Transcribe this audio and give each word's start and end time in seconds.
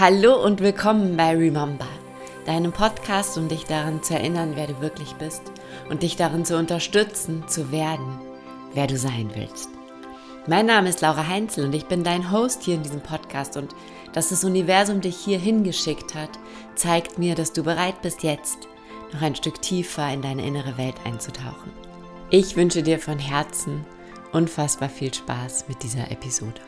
Hallo 0.00 0.40
und 0.44 0.60
willkommen 0.60 1.16
bei 1.16 1.30
Remember, 1.30 1.88
deinem 2.46 2.70
Podcast, 2.70 3.36
um 3.36 3.48
dich 3.48 3.64
daran 3.64 4.00
zu 4.00 4.14
erinnern, 4.14 4.52
wer 4.54 4.68
du 4.68 4.80
wirklich 4.80 5.14
bist 5.14 5.42
und 5.90 6.04
dich 6.04 6.14
darin 6.14 6.44
zu 6.44 6.56
unterstützen, 6.56 7.48
zu 7.48 7.72
werden, 7.72 8.20
wer 8.74 8.86
du 8.86 8.96
sein 8.96 9.32
willst. 9.34 9.70
Mein 10.46 10.66
Name 10.66 10.88
ist 10.90 11.00
Laura 11.00 11.26
Heinzel 11.26 11.64
und 11.64 11.74
ich 11.74 11.86
bin 11.86 12.04
dein 12.04 12.30
Host 12.30 12.62
hier 12.62 12.76
in 12.76 12.84
diesem 12.84 13.00
Podcast 13.00 13.56
und 13.56 13.74
dass 14.12 14.28
das 14.28 14.44
Universum 14.44 15.00
dich 15.00 15.16
hier 15.16 15.40
hingeschickt 15.40 16.14
hat, 16.14 16.30
zeigt 16.76 17.18
mir, 17.18 17.34
dass 17.34 17.52
du 17.52 17.64
bereit 17.64 18.00
bist, 18.00 18.22
jetzt 18.22 18.68
noch 19.12 19.22
ein 19.22 19.34
Stück 19.34 19.60
tiefer 19.60 20.12
in 20.12 20.22
deine 20.22 20.46
innere 20.46 20.78
Welt 20.78 20.94
einzutauchen. 21.04 21.72
Ich 22.30 22.54
wünsche 22.54 22.84
dir 22.84 23.00
von 23.00 23.18
Herzen 23.18 23.84
unfassbar 24.30 24.90
viel 24.90 25.12
Spaß 25.12 25.64
mit 25.66 25.82
dieser 25.82 26.08
Episode 26.12 26.60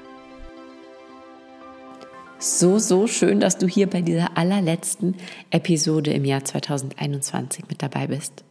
so, 2.41 2.79
so 2.79 3.07
schön, 3.07 3.39
dass 3.39 3.59
du 3.59 3.69
hier 3.69 3.87
bei 3.87 4.01
dieser 4.01 4.37
allerletzten 4.37 5.15
Episode 5.51 6.13
im 6.13 6.25
Jahr 6.25 6.45
2021 6.45 7.65
mit 7.69 7.83
dabei 7.83 8.07
bist. 8.07 8.45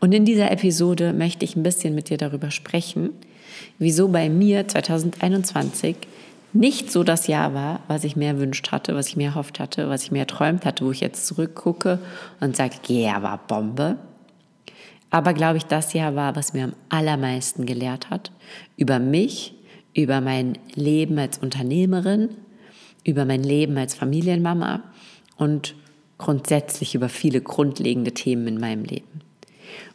Und 0.00 0.14
in 0.14 0.24
dieser 0.24 0.50
Episode 0.50 1.12
möchte 1.12 1.44
ich 1.44 1.54
ein 1.54 1.62
bisschen 1.62 1.94
mit 1.94 2.08
dir 2.08 2.16
darüber 2.16 2.50
sprechen, 2.50 3.10
wieso 3.78 4.08
bei 4.08 4.30
mir 4.30 4.66
2021 4.66 5.96
nicht 6.54 6.90
so 6.90 7.04
das 7.04 7.26
Jahr 7.26 7.52
war, 7.52 7.80
was 7.86 8.04
ich 8.04 8.16
mir 8.16 8.28
erwünscht 8.28 8.72
hatte, 8.72 8.94
was 8.94 9.08
ich 9.08 9.16
mir 9.16 9.28
erhofft 9.28 9.60
hatte, 9.60 9.90
was 9.90 10.04
ich 10.04 10.10
mir 10.10 10.20
erträumt 10.20 10.64
hatte, 10.64 10.86
wo 10.86 10.90
ich 10.90 11.00
jetzt 11.00 11.26
zurückgucke 11.26 11.98
und 12.40 12.56
sage, 12.56 12.76
ja, 12.86 13.12
yeah, 13.12 13.22
war 13.22 13.38
Bombe. 13.46 13.98
Aber 15.10 15.34
glaube 15.34 15.58
ich, 15.58 15.64
das 15.64 15.92
Jahr 15.92 16.14
war, 16.14 16.34
was 16.36 16.54
mir 16.54 16.64
am 16.64 16.74
allermeisten 16.88 17.66
gelehrt 17.66 18.08
hat 18.08 18.32
über 18.76 18.98
mich, 18.98 19.54
über 19.94 20.22
mein 20.22 20.56
Leben 20.74 21.18
als 21.18 21.38
Unternehmerin, 21.38 22.30
über 23.04 23.24
mein 23.24 23.42
Leben 23.42 23.76
als 23.78 23.94
Familienmama 23.94 24.82
und 25.36 25.74
grundsätzlich 26.18 26.94
über 26.94 27.08
viele 27.08 27.40
grundlegende 27.40 28.12
Themen 28.12 28.46
in 28.48 28.60
meinem 28.60 28.84
Leben. 28.84 29.22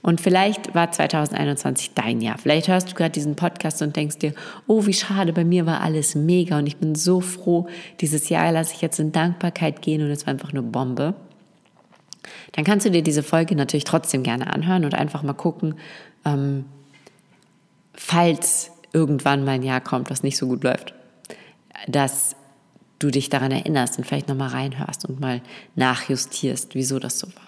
Und 0.02 0.22
vielleicht 0.22 0.76
war 0.76 0.92
2021 0.92 1.92
dein 1.94 2.22
Jahr. 2.22 2.38
Vielleicht 2.38 2.68
hörst 2.68 2.92
du 2.92 2.95
gerade 2.95 3.12
diesen 3.12 3.36
Podcast 3.36 3.82
und 3.82 3.95
denkst 3.95 4.20
dir, 4.20 4.34
oh, 4.68 4.86
wie 4.86 4.94
schade, 4.94 5.34
bei 5.34 5.44
mir 5.44 5.66
war 5.66 5.82
alles 5.82 6.16
mega 6.16 6.58
und 6.58 6.68
ich 6.68 6.78
bin 6.78 6.95
so 6.95 7.22
froh, 7.22 7.68
dieses 8.02 8.30
Jahr 8.30 8.52
lasse 8.52 8.73
ich 8.76 8.82
jetzt 8.82 9.00
in 9.00 9.12
Dankbarkeit 9.12 9.82
gehen 9.82 10.02
und 10.02 10.12
es 10.12 10.26
war 10.26 10.34
einfach 10.34 10.52
eine 10.52 10.62
Bombe. 10.62 11.16
Dann 12.54 12.66
kannst 12.66 12.86
du 12.86 12.92
dir 12.92 13.02
diese 13.02 13.23
Folge 13.23 13.56
natürlich 13.56 13.84
trotzdem 13.84 14.23
gerne 14.23 14.54
anhören 14.54 14.86
und 14.86 14.94
einfach 14.94 15.23
mal 15.23 15.34
gucken, 15.34 15.76
ähm, 16.26 16.66
falls 17.94 18.72
irgendwann 18.94 19.44
mein 19.44 19.64
Jahr 19.64 19.82
kommt, 19.82 20.10
was 20.10 20.23
nicht 20.23 20.38
so 20.38 20.48
gut 20.48 20.64
läuft, 20.64 20.94
dass 21.88 22.36
du 23.04 23.12
dich 23.12 23.30
daran 23.30 23.52
erinnerst 23.52 23.98
und 23.98 24.06
vielleicht 24.06 24.28
nochmal 24.28 24.50
reinhörst 24.50 25.06
und 25.06 25.20
mal 25.20 25.42
nachjustierst, 25.76 26.76
wieso 26.76 27.00
das 27.00 27.20
so 27.20 27.28
war. 27.28 27.48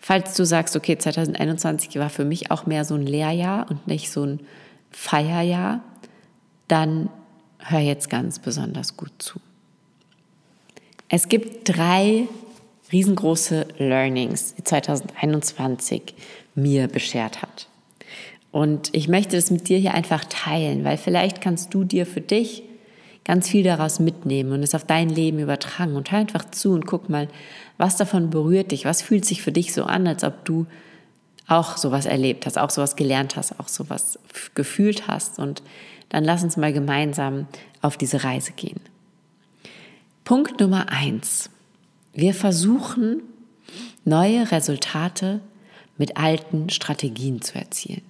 Falls 0.00 0.34
du 0.34 0.44
sagst, 0.44 0.76
okay, 0.76 0.98
2021 0.98 1.96
war 1.96 2.10
für 2.10 2.24
mich 2.24 2.50
auch 2.50 2.66
mehr 2.66 2.84
so 2.84 2.94
ein 2.94 3.06
Lehrjahr 3.06 3.70
und 3.70 3.86
nicht 3.86 4.10
so 4.10 4.24
ein 4.24 4.40
Feierjahr, 4.90 5.82
dann 6.66 7.10
hör 7.58 7.80
jetzt 7.80 8.10
ganz 8.10 8.38
besonders 8.38 8.96
gut 8.96 9.12
zu. 9.18 9.40
Es 11.08 11.28
gibt 11.28 11.68
drei 11.68 12.28
riesengroße 12.92 13.66
Learnings, 13.78 14.54
die 14.54 14.64
2021 14.64 16.14
mir 16.54 16.88
beschert 16.88 17.42
hat. 17.42 17.68
Und 18.50 18.94
ich 18.94 19.08
möchte 19.08 19.36
das 19.36 19.50
mit 19.50 19.68
dir 19.68 19.78
hier 19.78 19.94
einfach 19.94 20.24
teilen, 20.24 20.84
weil 20.84 20.96
vielleicht 20.96 21.40
kannst 21.40 21.74
du 21.74 21.84
dir 21.84 22.06
für 22.06 22.20
dich 22.20 22.62
ganz 23.28 23.46
viel 23.46 23.62
daraus 23.62 24.00
mitnehmen 24.00 24.52
und 24.52 24.62
es 24.62 24.74
auf 24.74 24.84
dein 24.84 25.10
Leben 25.10 25.38
übertragen 25.38 25.96
und 25.96 26.10
hör 26.10 26.18
einfach 26.18 26.50
zu 26.50 26.72
und 26.72 26.86
guck 26.86 27.10
mal, 27.10 27.28
was 27.76 27.98
davon 27.98 28.30
berührt 28.30 28.72
dich, 28.72 28.86
was 28.86 29.02
fühlt 29.02 29.26
sich 29.26 29.42
für 29.42 29.52
dich 29.52 29.74
so 29.74 29.84
an, 29.84 30.06
als 30.06 30.24
ob 30.24 30.46
du 30.46 30.66
auch 31.46 31.76
sowas 31.76 32.06
erlebt 32.06 32.46
hast, 32.46 32.58
auch 32.58 32.70
sowas 32.70 32.96
gelernt 32.96 33.36
hast, 33.36 33.60
auch 33.60 33.68
sowas 33.68 34.18
gefühlt 34.54 35.08
hast 35.08 35.38
und 35.38 35.62
dann 36.08 36.24
lass 36.24 36.42
uns 36.42 36.56
mal 36.56 36.72
gemeinsam 36.72 37.46
auf 37.82 37.98
diese 37.98 38.24
Reise 38.24 38.52
gehen. 38.52 38.80
Punkt 40.24 40.58
Nummer 40.58 40.88
eins. 40.88 41.50
Wir 42.14 42.32
versuchen, 42.32 43.22
neue 44.06 44.50
Resultate 44.50 45.40
mit 45.98 46.16
alten 46.16 46.70
Strategien 46.70 47.42
zu 47.42 47.58
erzielen. 47.58 48.02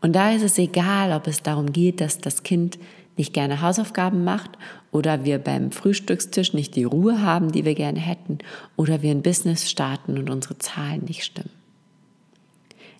Und 0.00 0.14
da 0.14 0.32
ist 0.32 0.42
es 0.42 0.58
egal, 0.58 1.12
ob 1.12 1.28
es 1.28 1.44
darum 1.44 1.72
geht, 1.72 2.00
dass 2.00 2.18
das 2.18 2.42
Kind 2.42 2.76
nicht 3.16 3.32
gerne 3.32 3.62
Hausaufgaben 3.62 4.24
macht 4.24 4.50
oder 4.90 5.24
wir 5.24 5.38
beim 5.38 5.72
Frühstückstisch 5.72 6.52
nicht 6.52 6.76
die 6.76 6.84
Ruhe 6.84 7.22
haben, 7.22 7.52
die 7.52 7.64
wir 7.64 7.74
gerne 7.74 8.00
hätten 8.00 8.38
oder 8.76 9.02
wir 9.02 9.10
ein 9.10 9.22
Business 9.22 9.70
starten 9.70 10.18
und 10.18 10.30
unsere 10.30 10.58
Zahlen 10.58 11.04
nicht 11.04 11.24
stimmen. 11.24 11.50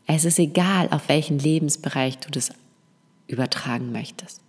Es 0.07 0.25
ist 0.25 0.39
egal, 0.39 0.89
auf 0.91 1.09
welchen 1.09 1.39
Lebensbereich 1.39 2.19
du 2.19 2.31
das 2.31 2.51
übertragen 3.27 3.93
möchtest. 3.93 4.41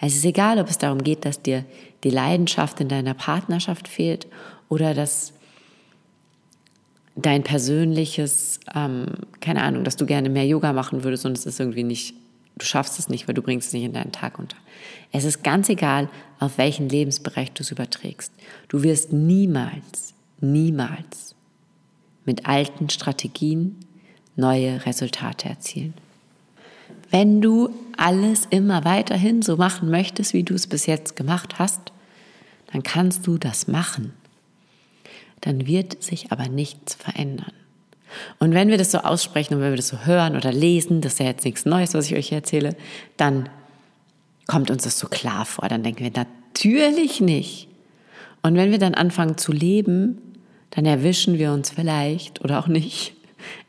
Es 0.00 0.14
ist 0.14 0.24
egal, 0.24 0.58
ob 0.58 0.68
es 0.68 0.78
darum 0.78 1.02
geht, 1.02 1.24
dass 1.24 1.42
dir 1.42 1.64
die 2.04 2.10
Leidenschaft 2.10 2.80
in 2.80 2.88
deiner 2.88 3.14
Partnerschaft 3.14 3.88
fehlt 3.88 4.26
oder 4.68 4.94
dass 4.94 5.32
dein 7.16 7.42
persönliches, 7.42 8.60
ähm, 8.74 9.06
keine 9.40 9.62
Ahnung, 9.62 9.84
dass 9.84 9.96
du 9.96 10.06
gerne 10.06 10.28
mehr 10.28 10.46
Yoga 10.46 10.72
machen 10.72 11.04
würdest 11.04 11.26
und 11.26 11.36
es 11.36 11.46
ist 11.46 11.58
irgendwie 11.58 11.84
nicht 11.84 12.14
Du 12.58 12.64
schaffst 12.64 12.98
es 12.98 13.08
nicht, 13.08 13.28
weil 13.28 13.34
du 13.34 13.42
bringst 13.42 13.68
es 13.68 13.72
nicht 13.72 13.84
in 13.84 13.92
deinen 13.92 14.12
Tag 14.12 14.38
unter. 14.38 14.56
Es 15.12 15.24
ist 15.24 15.42
ganz 15.42 15.68
egal, 15.68 16.08
auf 16.38 16.58
welchen 16.58 16.88
Lebensbereich 16.88 17.52
du 17.52 17.62
es 17.62 17.70
überträgst. 17.70 18.32
Du 18.68 18.82
wirst 18.82 19.12
niemals, 19.12 20.12
niemals 20.40 21.34
mit 22.24 22.46
alten 22.46 22.90
Strategien 22.90 23.76
neue 24.36 24.84
Resultate 24.84 25.48
erzielen. 25.48 25.94
Wenn 27.10 27.40
du 27.40 27.70
alles 27.96 28.46
immer 28.50 28.84
weiterhin 28.84 29.40
so 29.40 29.56
machen 29.56 29.90
möchtest, 29.90 30.34
wie 30.34 30.42
du 30.42 30.54
es 30.54 30.66
bis 30.66 30.86
jetzt 30.86 31.16
gemacht 31.16 31.58
hast, 31.58 31.92
dann 32.72 32.82
kannst 32.82 33.26
du 33.26 33.38
das 33.38 33.66
machen. 33.66 34.12
Dann 35.40 35.66
wird 35.66 36.02
sich 36.02 36.32
aber 36.32 36.48
nichts 36.48 36.94
verändern. 36.94 37.52
Und 38.38 38.54
wenn 38.54 38.68
wir 38.68 38.78
das 38.78 38.90
so 38.90 38.98
aussprechen 38.98 39.54
und 39.54 39.60
wenn 39.60 39.70
wir 39.70 39.76
das 39.76 39.88
so 39.88 40.04
hören 40.04 40.36
oder 40.36 40.52
lesen, 40.52 41.00
das 41.00 41.14
ist 41.14 41.18
ja 41.20 41.26
jetzt 41.26 41.44
nichts 41.44 41.64
Neues, 41.64 41.94
was 41.94 42.06
ich 42.06 42.16
euch 42.16 42.32
erzähle, 42.32 42.76
dann 43.16 43.48
kommt 44.46 44.70
uns 44.70 44.84
das 44.84 44.98
so 44.98 45.08
klar 45.08 45.44
vor. 45.44 45.68
Dann 45.68 45.82
denken 45.82 46.04
wir, 46.04 46.12
natürlich 46.14 47.20
nicht. 47.20 47.68
Und 48.42 48.56
wenn 48.56 48.70
wir 48.70 48.78
dann 48.78 48.94
anfangen 48.94 49.36
zu 49.36 49.52
leben, 49.52 50.18
dann 50.70 50.86
erwischen 50.86 51.38
wir 51.38 51.52
uns 51.52 51.70
vielleicht 51.70 52.42
oder 52.42 52.58
auch 52.58 52.66
nicht. 52.66 53.14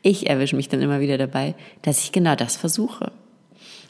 Ich 0.02 0.28
erwische 0.28 0.56
mich 0.56 0.68
dann 0.68 0.82
immer 0.82 1.00
wieder 1.00 1.18
dabei, 1.18 1.54
dass 1.82 2.02
ich 2.02 2.12
genau 2.12 2.34
das 2.34 2.56
versuche. 2.56 3.12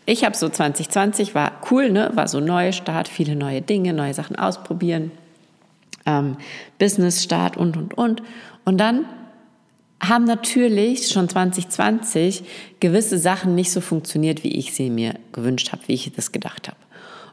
Ich 0.06 0.24
habe 0.24 0.36
so 0.36 0.48
2020, 0.48 1.34
war 1.34 1.60
cool, 1.70 1.90
ne? 1.90 2.10
war 2.14 2.28
so 2.28 2.40
Neustart, 2.40 3.08
viele 3.08 3.36
neue 3.36 3.62
Dinge, 3.62 3.92
neue 3.92 4.14
Sachen 4.14 4.36
ausprobieren, 4.36 5.10
ähm, 6.06 6.36
Business-Start 6.78 7.56
und, 7.56 7.76
und, 7.76 7.94
und. 7.94 8.22
Und 8.64 8.78
dann 8.78 9.04
haben 10.00 10.24
natürlich 10.24 11.08
schon 11.08 11.28
2020 11.28 12.42
gewisse 12.80 13.18
Sachen 13.18 13.54
nicht 13.54 13.70
so 13.70 13.80
funktioniert, 13.80 14.42
wie 14.44 14.56
ich 14.56 14.72
sie 14.74 14.90
mir 14.90 15.14
gewünscht 15.32 15.72
habe, 15.72 15.82
wie 15.86 15.94
ich 15.94 16.10
das 16.12 16.32
gedacht 16.32 16.68
habe. 16.68 16.78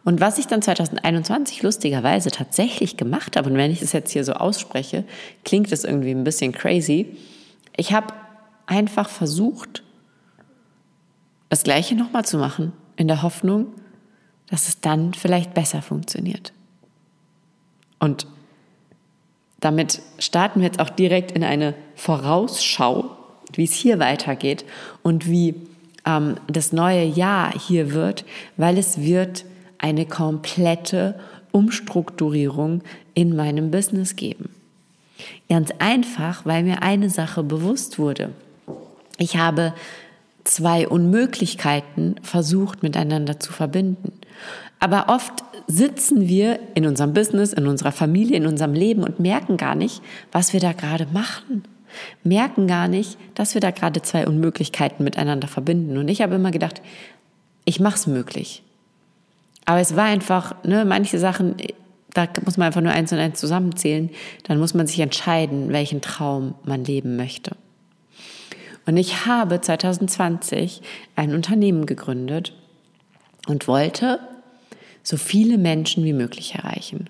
Und 0.04 0.22
was 0.22 0.38
ich 0.38 0.48
dann 0.48 0.62
2021 0.62 1.64
lustigerweise 1.64 2.32
tatsächlich 2.32 2.96
gemacht 2.96 3.36
habe, 3.36 3.50
und 3.50 3.58
wenn 3.58 3.72
ich 3.72 3.82
das 3.82 3.94
jetzt 3.94 4.12
hier 4.12 4.24
so 4.24 4.34
ausspreche, 4.34 5.04
klingt 5.44 5.72
das 5.72 5.84
irgendwie 5.84 6.12
ein 6.12 6.24
bisschen 6.24 6.52
crazy. 6.54 7.18
Ich 7.76 7.94
habe 7.94 8.14
einfach 8.66 9.10
versucht, 9.10 9.84
das 11.50 11.64
Gleiche 11.64 11.96
nochmal 11.96 12.26
zu 12.26 12.38
machen, 12.38 12.74
in 12.96 13.08
der 13.08 13.22
Hoffnung, 13.22 13.68
dass 14.50 14.68
es 14.68 14.82
dann 14.82 15.14
vielleicht 15.14 15.54
besser 15.54 15.82
funktioniert. 15.82 16.54
Und 18.00 18.28
damit 19.60 20.02
starten 20.20 20.60
wir 20.60 20.68
jetzt 20.68 20.80
auch 20.80 20.90
direkt 20.90 21.32
in 21.32 21.44
eine 21.44 21.74
Vorausschau, 21.96 23.18
wie 23.54 23.64
es 23.64 23.74
hier 23.74 24.00
weitergeht 24.00 24.66
und 25.04 25.28
wie 25.28 25.56
ähm, 26.06 26.36
das 26.48 26.74
neue 26.74 27.04
Jahr 27.04 27.54
hier 27.58 27.94
wird, 27.94 28.26
weil 28.56 28.78
es 28.78 29.02
wird 29.02 29.46
eine 29.78 30.06
komplette 30.06 31.20
Umstrukturierung 31.52 32.82
in 33.14 33.36
meinem 33.36 33.72
Business 33.72 34.16
geben. 34.16 34.50
Ganz 35.50 35.72
einfach, 35.80 36.46
weil 36.46 36.64
mir 36.64 36.84
eine 36.84 37.10
Sache 37.10 37.44
bewusst 37.44 37.98
wurde. 37.98 38.30
Ich 39.18 39.38
habe 39.38 39.74
zwei 40.44 40.88
Unmöglichkeiten 40.88 42.16
versucht 42.22 42.84
miteinander 42.84 43.40
zu 43.40 43.52
verbinden. 43.52 44.14
Aber 44.80 45.10
oft 45.10 45.44
sitzen 45.68 46.28
wir 46.28 46.60
in 46.76 46.86
unserem 46.86 47.14
Business, 47.14 47.54
in 47.54 47.68
unserer 47.68 47.92
Familie, 47.92 48.38
in 48.38 48.46
unserem 48.46 48.74
Leben 48.74 49.04
und 49.04 49.20
merken 49.20 49.58
gar 49.58 49.76
nicht, 49.76 50.02
was 50.32 50.54
wir 50.54 50.60
da 50.60 50.74
gerade 50.74 51.08
machen. 51.12 51.64
Merken 52.24 52.68
gar 52.68 52.88
nicht, 52.88 53.18
dass 53.34 53.54
wir 53.54 53.62
da 53.62 53.72
gerade 53.72 54.02
zwei 54.02 54.28
Unmöglichkeiten 54.28 55.04
miteinander 55.04 55.48
verbinden. 55.48 55.98
Und 55.98 56.08
ich 56.10 56.22
habe 56.22 56.36
immer 56.36 56.52
gedacht, 56.52 56.82
ich 57.66 57.80
mache 57.80 57.96
es 57.96 58.08
möglich. 58.08 58.64
Aber 59.66 59.80
es 59.80 59.96
war 59.96 60.06
einfach, 60.06 60.64
ne, 60.64 60.86
manche 60.86 61.20
Sachen, 61.20 61.56
da 62.14 62.28
muss 62.46 62.58
man 62.58 62.68
einfach 62.68 62.82
nur 62.82 62.94
eins 62.94 63.12
und 63.12 63.20
eins 63.20 63.40
zusammenzählen, 63.40 64.10
dann 64.44 64.60
muss 64.60 64.74
man 64.74 64.88
sich 64.88 65.00
entscheiden, 65.00 65.74
welchen 65.74 66.02
Traum 66.02 66.56
man 66.64 66.86
leben 66.86 67.18
möchte. 67.18 67.56
Und 68.86 68.96
ich 68.96 69.26
habe 69.26 69.60
2020 69.60 70.82
ein 71.18 71.34
Unternehmen 71.34 71.86
gegründet 71.86 72.54
und 73.48 73.68
wollte 73.68 74.20
so 75.08 75.16
viele 75.16 75.58
Menschen 75.58 76.04
wie 76.04 76.12
möglich 76.12 76.56
erreichen. 76.56 77.10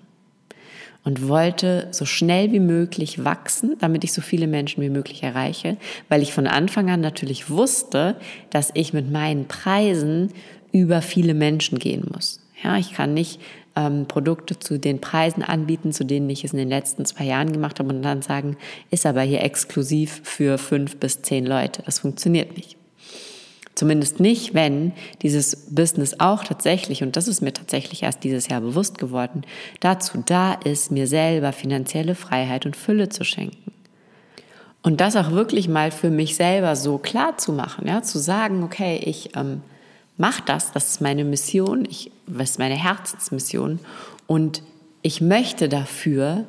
Und 1.02 1.26
wollte 1.26 1.88
so 1.90 2.04
schnell 2.04 2.52
wie 2.52 2.60
möglich 2.60 3.24
wachsen, 3.24 3.76
damit 3.80 4.04
ich 4.04 4.12
so 4.12 4.20
viele 4.20 4.46
Menschen 4.46 4.84
wie 4.84 4.88
möglich 4.88 5.24
erreiche, 5.24 5.76
weil 6.08 6.22
ich 6.22 6.32
von 6.32 6.46
Anfang 6.46 6.90
an 6.90 7.00
natürlich 7.00 7.50
wusste, 7.50 8.14
dass 8.50 8.70
ich 8.74 8.92
mit 8.92 9.10
meinen 9.10 9.48
Preisen 9.48 10.32
über 10.70 11.02
viele 11.02 11.34
Menschen 11.34 11.80
gehen 11.80 12.06
muss. 12.12 12.40
Ja, 12.62 12.76
ich 12.76 12.92
kann 12.92 13.14
nicht 13.14 13.40
ähm, 13.74 14.06
Produkte 14.06 14.60
zu 14.60 14.78
den 14.78 15.00
Preisen 15.00 15.42
anbieten, 15.42 15.92
zu 15.92 16.04
denen 16.04 16.30
ich 16.30 16.44
es 16.44 16.52
in 16.52 16.58
den 16.58 16.68
letzten 16.68 17.04
zwei 17.04 17.24
Jahren 17.24 17.52
gemacht 17.52 17.80
habe 17.80 17.88
und 17.88 18.02
dann 18.02 18.22
sagen, 18.22 18.56
ist 18.90 19.06
aber 19.06 19.22
hier 19.22 19.42
exklusiv 19.42 20.20
für 20.22 20.56
fünf 20.58 20.98
bis 20.98 21.22
zehn 21.22 21.44
Leute. 21.44 21.82
Das 21.84 21.98
funktioniert 21.98 22.56
nicht. 22.56 22.77
Zumindest 23.78 24.18
nicht, 24.18 24.54
wenn 24.54 24.90
dieses 25.22 25.72
Business 25.72 26.18
auch 26.18 26.42
tatsächlich, 26.42 27.04
und 27.04 27.14
das 27.14 27.28
ist 27.28 27.42
mir 27.42 27.52
tatsächlich 27.52 28.02
erst 28.02 28.24
dieses 28.24 28.48
Jahr 28.48 28.60
bewusst 28.60 28.98
geworden, 28.98 29.42
dazu 29.78 30.20
da 30.26 30.54
ist, 30.54 30.90
mir 30.90 31.06
selber 31.06 31.52
finanzielle 31.52 32.16
Freiheit 32.16 32.66
und 32.66 32.74
Fülle 32.74 33.08
zu 33.08 33.22
schenken. 33.22 33.70
Und 34.82 35.00
das 35.00 35.14
auch 35.14 35.30
wirklich 35.30 35.68
mal 35.68 35.92
für 35.92 36.10
mich 36.10 36.34
selber 36.34 36.74
so 36.74 36.98
klar 36.98 37.38
zu 37.38 37.52
machen, 37.52 37.86
ja, 37.86 38.02
zu 38.02 38.18
sagen, 38.18 38.64
okay, 38.64 39.00
ich 39.04 39.36
ähm, 39.36 39.62
mach 40.16 40.40
das, 40.40 40.72
das 40.72 40.88
ist 40.88 41.00
meine 41.00 41.22
Mission, 41.24 41.86
ich, 41.88 42.10
das 42.26 42.50
ist 42.50 42.58
meine 42.58 42.74
Herzensmission 42.74 43.78
und 44.26 44.64
ich 45.02 45.20
möchte 45.20 45.68
dafür 45.68 46.46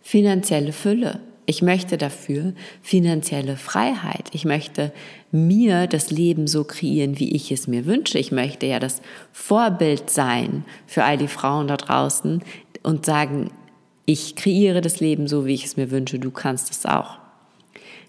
finanzielle 0.00 0.72
Fülle. 0.72 1.18
Ich 1.52 1.60
möchte 1.60 1.98
dafür 1.98 2.54
finanzielle 2.80 3.58
Freiheit. 3.58 4.30
Ich 4.32 4.46
möchte 4.46 4.90
mir 5.32 5.86
das 5.86 6.10
Leben 6.10 6.46
so 6.46 6.64
kreieren, 6.64 7.18
wie 7.18 7.36
ich 7.36 7.52
es 7.52 7.66
mir 7.66 7.84
wünsche. 7.84 8.18
Ich 8.18 8.32
möchte 8.32 8.64
ja 8.64 8.78
das 8.78 9.02
Vorbild 9.32 10.08
sein 10.08 10.64
für 10.86 11.04
all 11.04 11.18
die 11.18 11.28
Frauen 11.28 11.68
da 11.68 11.76
draußen 11.76 12.42
und 12.82 13.04
sagen, 13.04 13.50
ich 14.06 14.34
kreiere 14.34 14.80
das 14.80 15.00
Leben 15.00 15.28
so, 15.28 15.44
wie 15.44 15.52
ich 15.52 15.66
es 15.66 15.76
mir 15.76 15.90
wünsche. 15.90 16.18
Du 16.18 16.30
kannst 16.30 16.70
es 16.70 16.86
auch. 16.86 17.18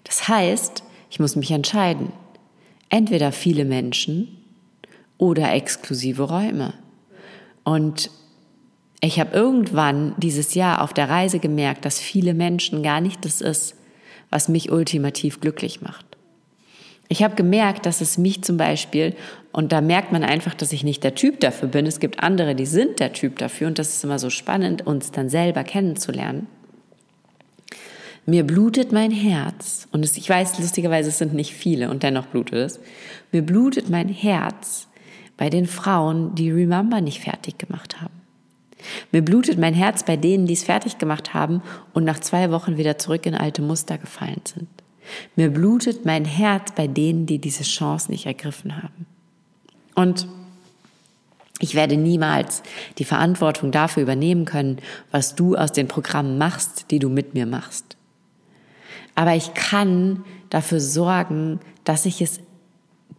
Das 0.04 0.26
heißt, 0.26 0.82
ich 1.10 1.20
muss 1.20 1.36
mich 1.36 1.50
entscheiden. 1.50 2.14
Entweder 2.88 3.30
viele 3.30 3.66
Menschen 3.66 4.38
oder 5.18 5.52
exklusive 5.52 6.22
Räume. 6.22 6.72
Und 7.62 8.10
ich 9.06 9.20
habe 9.20 9.36
irgendwann 9.36 10.14
dieses 10.18 10.54
Jahr 10.54 10.80
auf 10.82 10.92
der 10.94 11.08
Reise 11.08 11.38
gemerkt, 11.38 11.84
dass 11.84 11.98
viele 11.98 12.34
Menschen 12.34 12.82
gar 12.82 13.00
nicht 13.00 13.24
das 13.24 13.40
ist, 13.40 13.74
was 14.30 14.48
mich 14.48 14.70
ultimativ 14.70 15.40
glücklich 15.40 15.82
macht. 15.82 16.06
Ich 17.08 17.22
habe 17.22 17.34
gemerkt, 17.34 17.86
dass 17.86 18.00
es 18.00 18.16
mich 18.16 18.42
zum 18.42 18.56
Beispiel, 18.56 19.14
und 19.52 19.72
da 19.72 19.80
merkt 19.80 20.10
man 20.10 20.24
einfach, 20.24 20.54
dass 20.54 20.72
ich 20.72 20.84
nicht 20.84 21.04
der 21.04 21.14
Typ 21.14 21.38
dafür 21.40 21.68
bin, 21.68 21.86
es 21.86 22.00
gibt 22.00 22.22
andere, 22.22 22.54
die 22.54 22.66
sind 22.66 22.98
der 22.98 23.12
Typ 23.12 23.38
dafür, 23.38 23.66
und 23.66 23.78
das 23.78 23.90
ist 23.90 24.04
immer 24.04 24.18
so 24.18 24.30
spannend, 24.30 24.86
uns 24.86 25.12
dann 25.12 25.28
selber 25.28 25.64
kennenzulernen. 25.64 26.46
Mir 28.26 28.44
blutet 28.44 28.90
mein 28.90 29.10
Herz, 29.10 29.86
und 29.92 30.04
ich 30.16 30.28
weiß 30.30 30.58
lustigerweise, 30.58 31.10
es 31.10 31.18
sind 31.18 31.34
nicht 31.34 31.52
viele, 31.52 31.90
und 31.90 32.02
dennoch 32.02 32.26
blutet 32.26 32.54
es. 32.54 32.80
Mir 33.32 33.42
blutet 33.42 33.90
mein 33.90 34.08
Herz, 34.08 34.88
bei 35.36 35.50
den 35.50 35.66
Frauen, 35.66 36.34
die 36.34 36.50
Remember 36.50 37.02
nicht 37.02 37.20
fertig 37.20 37.58
gemacht 37.58 38.00
haben. 38.00 38.23
Mir 39.12 39.22
blutet 39.22 39.58
mein 39.58 39.74
Herz 39.74 40.02
bei 40.04 40.16
denen, 40.16 40.46
die 40.46 40.54
es 40.54 40.64
fertig 40.64 40.98
gemacht 40.98 41.34
haben 41.34 41.62
und 41.92 42.04
nach 42.04 42.18
zwei 42.18 42.50
Wochen 42.50 42.76
wieder 42.76 42.98
zurück 42.98 43.26
in 43.26 43.34
alte 43.34 43.62
Muster 43.62 43.98
gefallen 43.98 44.42
sind. 44.44 44.68
Mir 45.36 45.50
blutet 45.50 46.04
mein 46.04 46.24
Herz 46.24 46.72
bei 46.72 46.86
denen, 46.86 47.26
die 47.26 47.38
diese 47.38 47.64
Chance 47.64 48.10
nicht 48.10 48.26
ergriffen 48.26 48.82
haben. 48.82 49.06
Und 49.94 50.26
ich 51.60 51.74
werde 51.74 51.96
niemals 51.96 52.62
die 52.98 53.04
Verantwortung 53.04 53.70
dafür 53.70 54.02
übernehmen 54.02 54.44
können, 54.44 54.78
was 55.10 55.34
du 55.34 55.56
aus 55.56 55.72
den 55.72 55.88
Programmen 55.88 56.36
machst, 56.36 56.90
die 56.90 56.98
du 56.98 57.08
mit 57.08 57.34
mir 57.34 57.46
machst. 57.46 57.96
Aber 59.14 59.34
ich 59.34 59.54
kann 59.54 60.24
dafür 60.50 60.80
sorgen, 60.80 61.60
dass 61.84 62.06
ich 62.06 62.20
es 62.20 62.40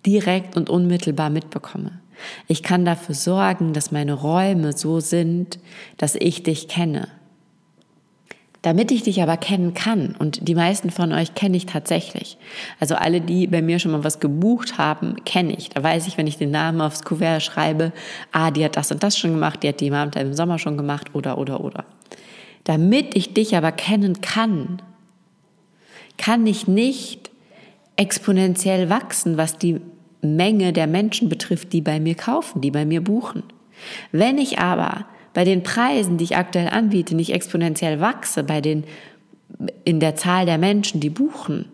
direkt 0.06 0.58
und 0.58 0.70
unmittelbar 0.70 1.30
mitbekomme. 1.30 2.00
Ich 2.48 2.64
kann 2.64 2.86
dafür 2.86 3.16
sorgen, 3.16 3.74
dass 3.74 3.92
meine 3.92 4.14
Räume 4.14 4.74
so 4.74 5.00
sind, 5.00 5.60
dass 5.98 6.16
ich 6.16 6.44
dich 6.44 6.68
kenne. 6.68 7.08
Damit 8.62 8.90
ich 8.92 9.04
dich 9.04 9.22
aber 9.22 9.38
kennen 9.38 9.76
kann, 9.76 10.16
und 10.18 10.48
die 10.48 10.56
meisten 10.56 10.90
von 10.90 11.14
euch 11.14 11.36
kenne 11.36 11.56
ich 11.56 11.68
tatsächlich. 11.68 12.40
Also 12.80 12.96
alle, 12.96 13.22
die 13.22 13.46
bei 13.46 13.62
mir 13.62 13.78
schon 13.78 13.92
mal 13.92 14.04
was 14.04 14.20
gebucht 14.20 14.80
haben, 14.80 15.24
kenne 15.24 15.54
ich. 15.54 15.70
Da 15.70 15.84
weiß 15.84 16.08
ich, 16.08 16.18
wenn 16.18 16.26
ich 16.26 16.40
den 16.40 16.50
Namen 16.50 16.82
aufs 16.82 17.04
Kuvert 17.04 17.44
schreibe, 17.44 17.92
ah, 18.32 18.50
die 18.50 18.66
hat 18.66 18.76
das 18.76 18.92
und 18.92 19.04
das 19.04 19.20
schon 19.20 19.34
gemacht, 19.34 19.62
die 19.62 19.68
hat 19.68 19.82
die 19.82 19.92
Abend 19.92 20.16
im 20.16 20.34
Sommer 20.34 20.58
schon 20.58 20.78
gemacht, 20.78 21.14
oder, 21.14 21.38
oder, 21.38 21.64
oder. 21.64 21.86
Damit 22.64 23.16
ich 23.16 23.36
dich 23.36 23.56
aber 23.56 23.72
kennen 23.72 24.22
kann, 24.22 24.82
kann 26.18 26.48
ich 26.48 26.68
nicht 26.68 27.30
exponentiell 27.98 28.90
wachsen, 28.90 29.38
was 29.38 29.60
die 29.60 29.80
Menge 30.26 30.74
der 30.74 30.88
Menschen 30.88 31.30
betrifft, 31.30 31.74
die 31.74 31.82
bei 31.82 32.00
mir 32.00 32.16
kaufen, 32.16 32.62
die 32.62 32.72
bei 32.72 32.86
mir 32.86 33.02
buchen. 33.02 33.44
Wenn 34.12 34.38
ich 34.38 34.60
aber 34.60 35.06
bei 35.34 35.44
den 35.44 35.64
Preisen, 35.64 36.18
die 36.18 36.24
ich 36.24 36.38
aktuell 36.38 36.70
anbiete, 36.70 37.16
nicht 37.16 37.34
exponentiell 37.34 38.00
wachse, 38.00 38.44
bei 38.44 38.62
den, 38.62 38.86
in 39.84 40.00
der 40.00 40.16
Zahl 40.16 40.46
der 40.46 40.58
Menschen, 40.58 41.02
die 41.02 41.10
buchen, 41.10 41.66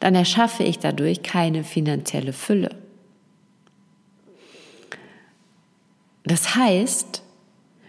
dann 0.00 0.14
erschaffe 0.14 0.64
ich 0.64 0.78
dadurch 0.78 1.22
keine 1.22 1.62
finanzielle 1.62 2.32
Fülle. 2.32 2.70
Das 6.24 6.54
heißt, 6.54 7.22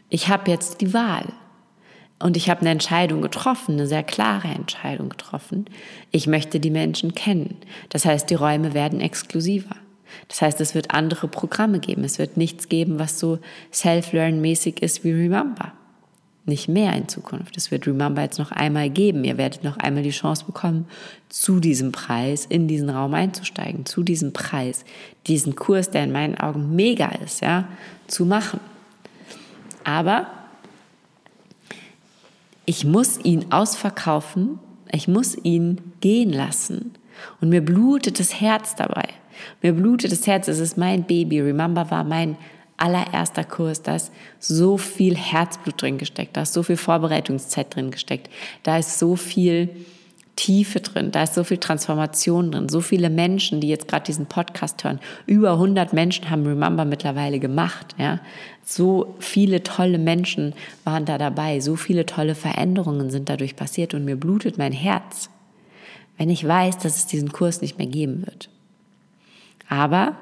ich 0.10 0.28
habe 0.28 0.52
jetzt 0.52 0.81
die 0.81 0.94
Wahl. 0.94 1.34
Und 2.22 2.38
ich 2.38 2.50
habe 2.50 2.62
eine 2.62 2.70
Entscheidung 2.70 3.22
getroffen, 3.22 3.74
eine 3.74 3.88
sehr 3.88 4.04
klare 4.04 4.48
Entscheidung 4.48 5.10
getroffen. 5.10 5.66
Ich 6.12 6.28
möchte 6.28 6.60
die 6.60 6.70
Menschen 6.70 7.16
kennen. 7.16 7.58
Das 7.90 8.06
heißt, 8.06 8.30
die 8.30 8.36
Räume 8.36 8.74
werden 8.74 9.02
exklusiver. 9.02 9.76
Das 10.28 10.42
heißt, 10.42 10.62
es 10.62 10.76
wird 10.76 10.94
andere 10.94 11.28
Programme 11.28 11.80
geben. 11.80 12.04
Es 12.04 12.20
wird 12.20 12.38
nichts 12.38 12.70
geben, 12.70 13.00
was 13.00 13.20
so 13.20 13.40
self-learn-mäßig 13.74 14.82
ist 14.82 15.04
wie 15.04 15.12
Remember. 15.12 15.74
Nicht 16.46 16.68
mehr 16.68 16.96
in 16.96 17.08
Zukunft. 17.08 17.56
Es 17.56 17.70
wird 17.70 17.86
Remember 17.88 18.22
jetzt 18.22 18.40
noch 18.40 18.52
einmal 18.52 18.90
geben. 18.90 19.24
Ihr 19.24 19.38
werdet 19.38 19.63
noch 19.63 19.78
einmal 19.78 20.04
die 20.04 20.10
Chance 20.10 20.46
bekommen, 20.46 20.88
zu 21.30 21.60
diesem 21.60 21.92
Preis 21.92 22.46
in 22.46 22.68
diesen 22.68 22.90
Raum 22.90 23.13
einzusteigen, 23.13 23.86
zu 23.86 24.04
diesem 24.04 24.34
Preis, 24.34 24.84
diesen 25.28 25.56
Kurs, 25.56 25.92
der 25.92 26.04
in 26.04 26.12
meinen 26.12 26.36
Augen 26.36 26.75
mega 26.75 27.10
ist, 27.24 27.42
ja, 27.42 27.68
zu 28.08 28.25
machen. 28.25 28.60
Aber 29.84 30.28
ich 32.65 32.86
muss 32.86 33.20
ihn 33.24 33.51
ausverkaufen, 33.51 34.60
ich 34.91 35.08
muss 35.08 35.38
ihn 35.44 35.80
gehen 36.00 36.32
lassen. 36.32 36.94
Und 37.39 37.50
mir 37.50 37.63
blutet 37.63 38.20
das 38.20 38.39
Herz 38.39 38.75
dabei. 38.75 39.08
Mir 39.62 39.74
blutet 39.74 40.12
das 40.12 40.27
Herz, 40.27 40.48
es 40.48 40.60
ist 40.60 40.77
mein 40.77 41.03
Baby. 41.03 41.41
Remember 41.41 41.89
war 41.91 42.03
mein 42.03 42.38
allererster 42.77 43.44
Kurs, 43.44 43.84
da 43.84 43.96
ist 43.96 44.12
so 44.39 44.77
viel 44.77 45.15
Herzblut 45.15 45.82
drin 45.82 46.00
gesteckt, 46.00 46.36
da 46.36 46.41
ist 46.41 46.53
so 46.53 46.63
viel 46.63 46.77
Vorbereitungszeit 46.77 47.75
drin 47.75 47.91
gesteckt, 47.91 48.30
da 48.63 48.80
ist 48.80 48.98
so 48.98 49.15
viel 49.15 49.70
Tiefe 50.41 50.79
drin, 50.79 51.12
da 51.12 51.21
ist 51.21 51.36
so 51.36 51.43
viel 51.43 51.60
Transformation 51.60 52.51
drin, 52.51 52.67
so 52.67 52.81
viele 52.81 53.12
Menschen, 53.12 53.62
die 53.62 53.67
jetzt 53.67 53.88
gerade 53.88 54.05
diesen 54.05 54.25
Podcast 54.25 54.83
hören. 54.83 55.00
Über 55.27 55.51
100 55.51 55.93
Menschen 55.93 56.31
haben 56.31 56.48
Remember 56.48 56.83
mittlerweile 56.83 57.38
gemacht, 57.38 57.93
ja. 58.00 58.19
So 58.65 59.13
viele 59.19 59.62
tolle 59.62 60.00
Menschen 60.00 60.55
waren 60.83 61.05
da 61.05 61.19
dabei, 61.19 61.60
so 61.60 61.75
viele 61.75 62.07
tolle 62.07 62.33
Veränderungen 62.33 63.12
sind 63.12 63.29
dadurch 63.29 63.55
passiert 63.55 63.93
und 63.93 64.03
mir 64.03 64.15
blutet 64.15 64.57
mein 64.57 64.71
Herz, 64.71 65.29
wenn 66.17 66.31
ich 66.31 66.48
weiß, 66.48 66.79
dass 66.79 66.95
es 66.95 67.05
diesen 67.05 67.31
Kurs 67.31 67.62
nicht 67.62 67.77
mehr 67.77 67.86
geben 67.86 68.25
wird. 68.25 68.50
Aber 69.69 70.15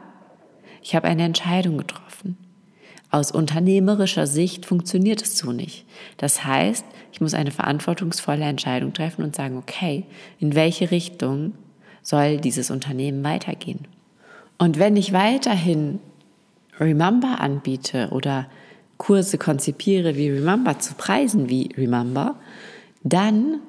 ich 0.84 0.96
habe 0.96 1.08
eine 1.08 1.24
Entscheidung 1.24 1.78
getroffen. 1.78 2.36
Aus 3.10 3.32
unternehmerischer 3.32 4.28
Sicht 4.28 4.66
funktioniert 4.66 5.22
es 5.22 5.38
so 5.38 5.54
nicht. 5.54 5.86
Das 6.18 6.44
heißt, 6.44 6.84
ich 7.20 7.22
muss 7.22 7.34
eine 7.34 7.52
verantwortungsvolle 7.52 8.46
Entscheidung 8.46 8.94
treffen 8.94 9.26
und 9.26 9.36
sagen, 9.36 9.58
okay, 9.58 10.06
in 10.40 10.56
welche 10.56 10.90
Richtung 10.90 11.52
soll 12.02 12.38
dieses 12.38 12.72
Unternehmen 12.72 13.26
weitergehen? 13.26 13.80
Und 14.58 14.80
wenn 14.80 14.96
ich 14.96 15.12
weiterhin 15.12 16.00
Remember 16.80 17.42
anbiete 17.42 18.08
oder 18.12 18.48
Kurse 18.98 19.38
konzipiere 19.38 20.16
wie 20.16 20.30
Remember 20.30 20.80
zu 20.80 20.94
Preisen 20.94 21.50
wie 21.50 21.74
Remember, 21.78 22.36
dann 23.04 23.60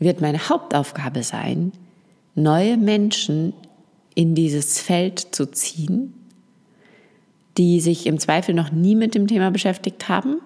wird 0.00 0.20
meine 0.20 0.48
Hauptaufgabe 0.48 1.22
sein, 1.22 1.70
neue 2.34 2.76
Menschen 2.76 3.52
in 4.16 4.34
dieses 4.34 4.80
Feld 4.80 5.20
zu 5.20 5.48
ziehen, 5.52 6.14
die 7.58 7.80
sich 7.80 8.08
im 8.08 8.18
Zweifel 8.18 8.56
noch 8.56 8.72
nie 8.72 8.96
mit 8.96 9.14
dem 9.14 9.28
Thema 9.28 9.52
beschäftigt 9.52 10.08
haben 10.08 10.40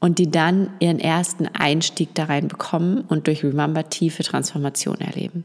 und 0.00 0.18
die 0.18 0.30
dann 0.30 0.70
ihren 0.80 1.00
ersten 1.00 1.46
Einstieg 1.46 2.14
da 2.14 2.24
rein 2.24 2.48
bekommen 2.48 3.02
und 3.08 3.26
durch 3.26 3.42
Remember 3.44 3.88
tiefe 3.88 4.22
Transformation 4.22 5.00
erleben. 5.00 5.44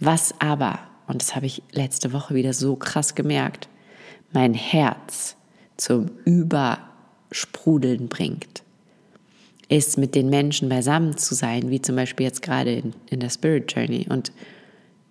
Was 0.00 0.34
aber, 0.40 0.78
und 1.06 1.22
das 1.22 1.34
habe 1.34 1.46
ich 1.46 1.62
letzte 1.72 2.12
Woche 2.12 2.34
wieder 2.34 2.52
so 2.52 2.76
krass 2.76 3.14
gemerkt, 3.14 3.68
mein 4.32 4.54
Herz 4.54 5.36
zum 5.76 6.10
Übersprudeln 6.24 8.08
bringt, 8.08 8.62
ist 9.68 9.98
mit 9.98 10.14
den 10.14 10.28
Menschen 10.28 10.68
beisammen 10.68 11.16
zu 11.16 11.34
sein, 11.34 11.70
wie 11.70 11.80
zum 11.80 11.96
Beispiel 11.96 12.26
jetzt 12.26 12.42
gerade 12.42 12.74
in, 12.74 12.94
in 13.10 13.20
der 13.20 13.30
Spirit 13.30 13.72
Journey 13.74 14.06
und 14.08 14.32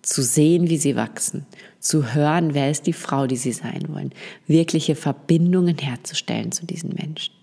zu 0.02 0.22
sehen, 0.22 0.68
wie 0.68 0.76
sie 0.76 0.96
wachsen, 0.96 1.46
zu 1.80 2.14
hören, 2.14 2.54
wer 2.54 2.70
ist 2.70 2.86
die 2.86 2.92
Frau, 2.92 3.26
die 3.26 3.36
sie 3.36 3.52
sein 3.52 3.84
wollen, 3.88 4.12
wirkliche 4.46 4.94
Verbindungen 4.94 5.78
herzustellen 5.78 6.52
zu 6.52 6.66
diesen 6.66 6.94
Menschen. 6.94 7.33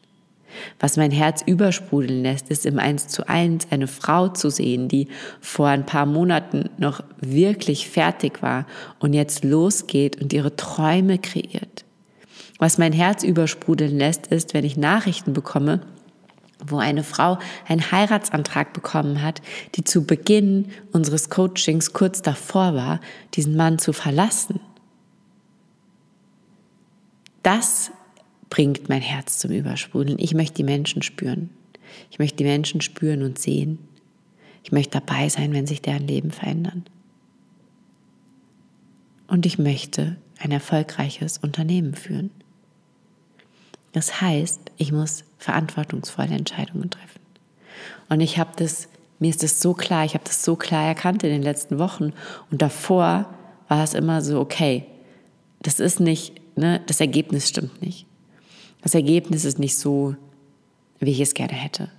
Was 0.80 0.98
mein 0.98 1.12
Herz 1.12 1.42
übersprudeln 1.46 2.24
lässt, 2.24 2.50
ist 2.50 2.66
im 2.66 2.80
Eins 2.80 3.08
zu 3.08 3.28
eins 3.28 3.68
eine 3.70 3.88
Frau 3.88 4.28
zu 4.28 4.50
sehen, 4.50 4.88
die 4.88 5.08
vor 5.40 5.68
ein 5.68 5.86
paar 5.86 6.06
Monaten 6.06 6.70
noch 6.78 7.04
wirklich 7.20 7.90
fertig 7.90 8.42
war 8.42 8.66
und 9.00 9.14
jetzt 9.14 9.44
losgeht 9.44 10.22
und 10.22 10.34
ihre 10.34 10.56
Träume 10.56 11.18
kreiert. 11.18 11.86
Was 12.60 12.78
mein 12.78 12.94
Herz 12.94 13.24
übersprudeln 13.24 13.98
lässt, 13.98 14.28
ist, 14.28 14.54
wenn 14.54 14.66
ich 14.66 14.78
Nachrichten 14.78 15.34
bekomme, 15.34 15.82
wo 16.64 16.78
eine 16.78 17.04
Frau 17.04 17.40
einen 17.68 17.92
Heiratsantrag 17.92 18.74
bekommen 18.74 19.22
hat, 19.22 19.42
die 19.76 19.84
zu 19.84 20.06
Beginn 20.06 20.72
unseres 20.92 21.30
Coachings 21.30 21.94
kurz 21.94 22.22
davor 22.22 22.76
war, 22.76 23.00
diesen 23.34 23.56
Mann 23.56 23.80
zu 23.80 23.94
verlassen. 23.94 24.60
Das 27.44 27.92
bringt 28.52 28.90
mein 28.90 29.02
Herz 29.02 29.40
zum 29.40 29.50
Übersprudeln. 29.50 30.20
Ich 30.20 30.36
möchte 30.36 30.58
die 30.58 30.64
Menschen 30.64 31.02
spüren. 31.02 31.50
Ich 32.12 32.20
möchte 32.20 32.38
die 32.38 32.44
Menschen 32.44 32.82
spüren 32.82 33.24
und 33.24 33.40
sehen. 33.40 33.80
Ich 34.64 34.72
möchte 34.72 35.00
dabei 35.00 35.30
sein, 35.30 35.54
wenn 35.54 35.66
sich 35.66 35.82
deren 35.82 36.06
Leben 36.06 36.30
verändern. 36.30 36.84
Und 39.28 39.46
ich 39.46 39.58
möchte 39.58 40.18
ein 40.38 40.52
erfolgreiches 40.52 41.38
Unternehmen 41.38 41.96
führen. 41.96 42.30
Das 43.94 44.22
heißt, 44.22 44.60
ich 44.78 44.92
muss 44.92 45.24
verantwortungsvolle 45.38 46.36
Entscheidungen 46.36 46.90
treffen. 46.90 47.22
Und 48.10 48.20
ich 48.20 48.38
habe 48.38 48.52
das, 48.58 48.90
mir 49.20 49.30
ist 49.30 49.44
das 49.44 49.62
so 49.62 49.74
klar, 49.74 50.04
ich 50.04 50.14
habe 50.14 50.26
das 50.26 50.44
so 50.44 50.58
klar 50.58 50.86
erkannt 50.86 51.24
in 51.24 51.30
den 51.30 51.42
letzten 51.42 51.80
Wochen. 51.80 52.12
Und 52.52 52.62
davor 52.62 53.34
war 53.70 53.84
es 53.84 53.94
immer 53.94 54.22
so, 54.22 54.42
okay, 54.42 54.86
das 55.62 55.80
ist 55.80 56.02
nicht, 56.02 56.34
ne, 56.58 56.82
das 56.88 57.00
Ergebnis 57.00 57.48
stimmt 57.48 57.82
nicht. 57.82 58.06
Das 58.82 58.96
Ergebnis 58.96 59.46
ist 59.46 59.60
nicht 59.60 59.78
so, 59.78 60.16
wie 61.00 61.12
ich 61.12 61.20
es 61.20 61.34
gerne 61.34 61.54
hätte. 61.54 61.90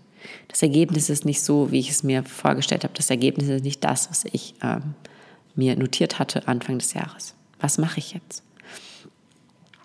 Das 0.48 0.62
Ergebnis 0.62 1.10
ist 1.10 1.24
nicht 1.24 1.42
so, 1.42 1.72
wie 1.72 1.78
ich 1.78 1.90
es 1.90 2.02
mir 2.02 2.22
vorgestellt 2.22 2.84
habe. 2.84 2.94
Das 2.94 3.10
Ergebnis 3.10 3.48
ist 3.48 3.64
nicht 3.64 3.82
das, 3.82 4.10
was 4.10 4.24
ich 4.30 4.54
ähm, 4.62 4.94
mir 5.54 5.76
notiert 5.76 6.18
hatte 6.18 6.46
Anfang 6.48 6.78
des 6.78 6.94
Jahres. 6.94 7.34
Was 7.60 7.78
mache 7.78 7.98
ich 7.98 8.12
jetzt? 8.12 8.42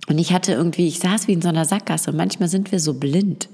Und 0.08 0.20
ich 0.20 0.32
hatte 0.32 0.54
irgendwie, 0.54 0.88
ich 0.88 1.00
saß 1.00 1.27
wie 1.27 1.34
in 1.34 1.42
so 1.42 1.50
einer 1.50 1.66
Sackgasse 1.66 2.12
und 2.12 2.18
manchmal 2.18 2.50
sind 2.50 2.72
wir 2.72 2.80
so 2.80 2.94
blind. 2.94 3.50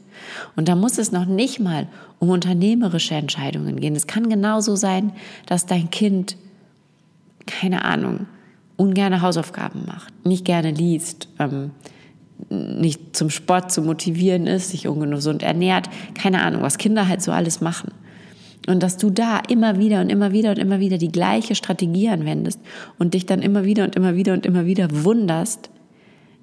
Und 0.55 0.67
da 0.67 0.75
muss 0.75 0.97
es 0.97 1.11
noch 1.11 1.25
nicht 1.25 1.59
mal 1.59 1.87
um 2.19 2.29
unternehmerische 2.29 3.15
Entscheidungen 3.15 3.79
gehen. 3.79 3.95
Es 3.95 4.07
kann 4.07 4.29
genauso 4.29 4.75
sein, 4.75 5.13
dass 5.47 5.65
dein 5.65 5.89
Kind, 5.89 6.37
keine 7.47 7.83
Ahnung, 7.83 8.27
ungerne 8.77 9.21
Hausaufgaben 9.21 9.85
macht, 9.85 10.13
nicht 10.25 10.45
gerne 10.45 10.71
liest, 10.71 11.27
ähm, 11.39 11.71
nicht 12.49 13.15
zum 13.15 13.29
Sport 13.29 13.71
zu 13.71 13.81
motivieren 13.81 14.47
ist, 14.47 14.71
sich 14.71 14.87
ungesund 14.87 15.43
ernährt, 15.43 15.89
keine 16.13 16.41
Ahnung, 16.41 16.61
was 16.61 16.77
Kinder 16.77 17.07
halt 17.07 17.21
so 17.21 17.31
alles 17.31 17.61
machen. 17.61 17.91
Und 18.67 18.81
dass 18.81 18.97
du 18.97 19.09
da 19.09 19.41
immer 19.49 19.77
wieder 19.77 19.99
und 20.01 20.09
immer 20.09 20.31
wieder 20.31 20.51
und 20.51 20.57
immer 20.57 20.79
wieder 20.79 20.97
die 20.97 21.11
gleiche 21.11 21.55
Strategie 21.55 22.09
anwendest 22.09 22.59
und 22.97 23.13
dich 23.13 23.25
dann 23.25 23.41
immer 23.41 23.65
wieder 23.65 23.83
und 23.83 23.95
immer 23.95 24.15
wieder 24.15 24.33
und 24.33 24.45
immer 24.45 24.65
wieder 24.65 24.87
wunderst, 25.03 25.69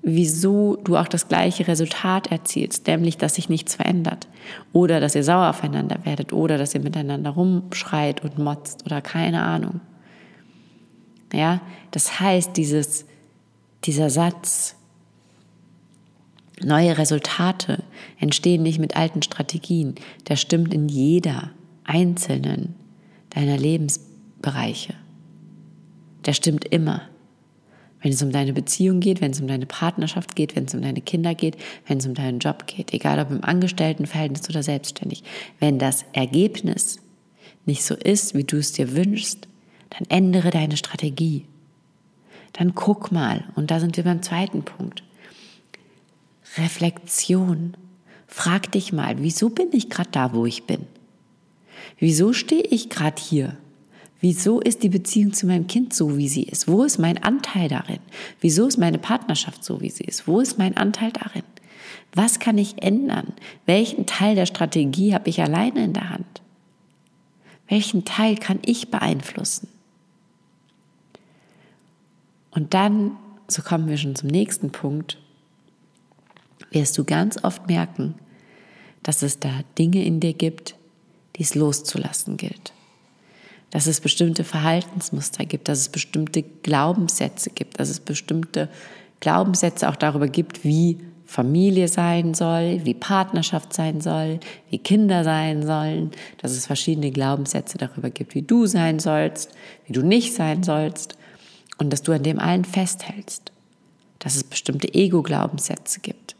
wieso 0.03 0.77
du 0.77 0.97
auch 0.97 1.09
das 1.09 1.29
gleiche 1.29 1.67
Resultat 1.69 2.31
erzielst, 2.31 2.87
nämlich 2.87 3.19
dass 3.19 3.35
sich 3.35 3.49
nichts 3.49 3.75
verändert 3.75 4.29
oder 4.73 5.01
dass 5.01 5.15
ihr 5.15 5.25
sauer 5.25 5.51
aufeinander 5.51 5.99
werdet 6.05 6.33
oder 6.33 6.59
dass 6.59 6.75
ihr 6.75 6.81
miteinander 6.81 7.31
rumschreit 7.31 8.23
und 8.23 8.39
motzt 8.39 8.85
oder 8.87 9.01
keine 9.01 9.43
Ahnung. 9.43 9.81
Ja, 11.33 11.61
das 11.91 12.21
heißt, 12.21 12.57
dieses, 12.57 13.07
dieser 13.85 14.11
Satz, 14.11 14.77
Neue 16.63 16.99
Resultate 16.99 17.83
entstehen 18.19 18.63
nicht 18.63 18.79
mit 18.79 18.97
alten 18.97 19.23
Strategien. 19.23 19.95
Der 20.29 20.37
stimmt 20.37 20.75
in 20.75 20.89
jeder 20.89 21.51
einzelnen 21.85 22.75
deiner 23.31 23.57
Lebensbereiche. 23.57 24.95
Der 26.27 26.35
stimmt 26.35 26.67
immer. 26.67 27.03
Wenn 28.03 28.13
es 28.13 28.23
um 28.23 28.33
deine 28.33 28.53
Beziehung 28.53 29.01
geht, 29.01 29.21
wenn 29.21 29.33
es 29.33 29.41
um 29.41 29.47
deine 29.47 29.67
Partnerschaft 29.67 30.35
geht, 30.35 30.57
wenn 30.57 30.65
es 30.65 30.75
um 30.75 30.83
deine 30.83 31.03
Kinder 31.03 31.35
geht, 31.35 31.57
wenn 31.87 31.99
es 31.99 32.07
um 32.07 32.15
deinen 32.15 32.39
Job 32.39 32.67
geht, 32.67 32.93
egal 32.95 33.19
ob 33.19 33.31
im 33.31 33.45
Angestelltenverhältnis 33.45 34.49
oder 34.49 34.63
selbstständig. 34.63 35.23
Wenn 35.59 35.79
das 35.79 36.05
Ergebnis 36.13 36.99
nicht 37.67 37.85
so 37.85 37.95
ist, 37.95 38.35
wie 38.35 38.45
du 38.45 38.57
es 38.57 38.73
dir 38.73 38.95
wünschst, 38.95 39.49
dann 39.91 40.09
ändere 40.09 40.51
deine 40.51 40.77
Strategie. 40.77 41.45
Dann 42.53 42.75
guck 42.75 43.13
mal, 43.13 43.45
und 43.55 43.71
da 43.71 43.81
sind 43.81 43.97
wir 43.97 44.05
beim 44.05 44.23
zweiten 44.23 44.63
Punkt. 44.63 45.03
Reflexion. 46.57 47.77
Frag 48.27 48.73
dich 48.73 48.93
mal, 48.93 49.17
wieso 49.19 49.51
bin 49.51 49.69
ich 49.73 49.91
gerade 49.91 50.11
da, 50.11 50.35
wo 50.35 50.47
ich 50.47 50.65
bin? 50.65 50.87
Wieso 51.99 52.33
stehe 52.33 52.63
ich 52.63 52.89
gerade 52.89 53.21
hier? 53.21 53.57
Wieso 54.21 54.61
ist 54.61 54.83
die 54.83 54.89
Beziehung 54.91 55.33
zu 55.33 55.47
meinem 55.47 55.67
Kind 55.67 55.95
so, 55.95 56.17
wie 56.17 56.29
sie 56.29 56.43
ist? 56.43 56.69
Wo 56.69 56.85
ist 56.85 56.99
mein 56.99 57.23
Anteil 57.23 57.69
darin? 57.69 58.01
Wieso 58.41 58.67
ist 58.67 58.77
meine 58.77 58.99
Partnerschaft 58.99 59.65
so, 59.65 59.81
wie 59.81 59.91
sie 59.91 60.05
ist? 60.05 60.27
Wo 60.27 60.41
ist 60.41 60.59
mein 60.59 60.77
Anteil 60.77 61.11
darin? 61.11 61.43
Was 62.15 62.39
kann 62.39 62.59
ich 62.59 62.83
ändern? 62.83 63.33
Welchen 63.67 64.07
Teil 64.07 64.35
der 64.35 64.47
Strategie 64.47 65.15
habe 65.15 65.31
ich 65.31 65.41
alleine 65.41 65.85
in 65.85 65.93
der 65.93 66.11
Hand? 66.11 66.43
Welchen 67.69 68.05
Teil 68.05 68.37
kann 68.37 68.59
ich 68.65 68.91
beeinflussen? 68.91 69.69
Und 72.51 72.75
dann, 72.75 73.17
so 73.49 73.63
kommen 73.63 73.89
wir 73.89 73.97
schon 73.97 74.17
zum 74.17 74.29
nächsten 74.29 74.71
Punkt, 74.71 75.19
wirst 76.71 76.97
du 76.99 77.05
ganz 77.05 77.43
oft 77.43 77.67
merken, 77.67 78.15
dass 79.03 79.23
es 79.23 79.39
da 79.39 79.51
Dinge 79.79 80.05
in 80.05 80.21
dir 80.21 80.35
gibt, 80.35 80.77
die 81.37 81.43
es 81.43 81.55
loszulassen 81.55 82.37
gilt. 82.37 82.73
Dass 83.71 83.87
es 83.87 84.01
bestimmte 84.01 84.45
Verhaltensmuster 84.45 85.45
gibt, 85.45 85.69
dass 85.69 85.79
es 85.79 85.89
bestimmte 85.89 86.43
Glaubenssätze 86.43 87.51
gibt, 87.51 87.79
dass 87.79 87.89
es 87.89 88.01
bestimmte 88.01 88.69
Glaubenssätze 89.21 89.89
auch 89.89 89.97
darüber 89.97 90.29
gibt, 90.29 90.65
wie 90.65 90.99
Familie 91.25 91.87
sein 91.87 92.35
soll, 92.35 92.81
wie 92.85 92.95
Partnerschaft 92.95 93.73
sein 93.73 94.01
soll, 94.01 94.41
wie 94.69 94.79
Kinder 94.79 95.23
sein 95.23 95.65
sollen, 95.65 96.11
dass 96.39 96.51
es 96.51 96.67
verschiedene 96.67 97.13
Glaubenssätze 97.13 97.79
darüber 97.79 98.11
gibt, 98.11 98.35
wie 98.35 98.43
du 98.43 98.67
sein 98.67 98.99
sollst, 98.99 99.53
wie 99.87 99.93
du 99.93 100.03
nicht 100.03 100.35
sein 100.35 100.65
sollst. 100.65 101.17
Und 101.79 101.91
dass 101.91 102.03
du 102.03 102.13
an 102.13 102.25
dem 102.25 102.39
allen 102.39 102.65
festhältst, 102.65 103.53
dass 104.19 104.37
es 104.37 104.45
bestimmte 104.45 104.93
Ego-Glaubenssätze 104.93 106.01
gibt 106.01 106.35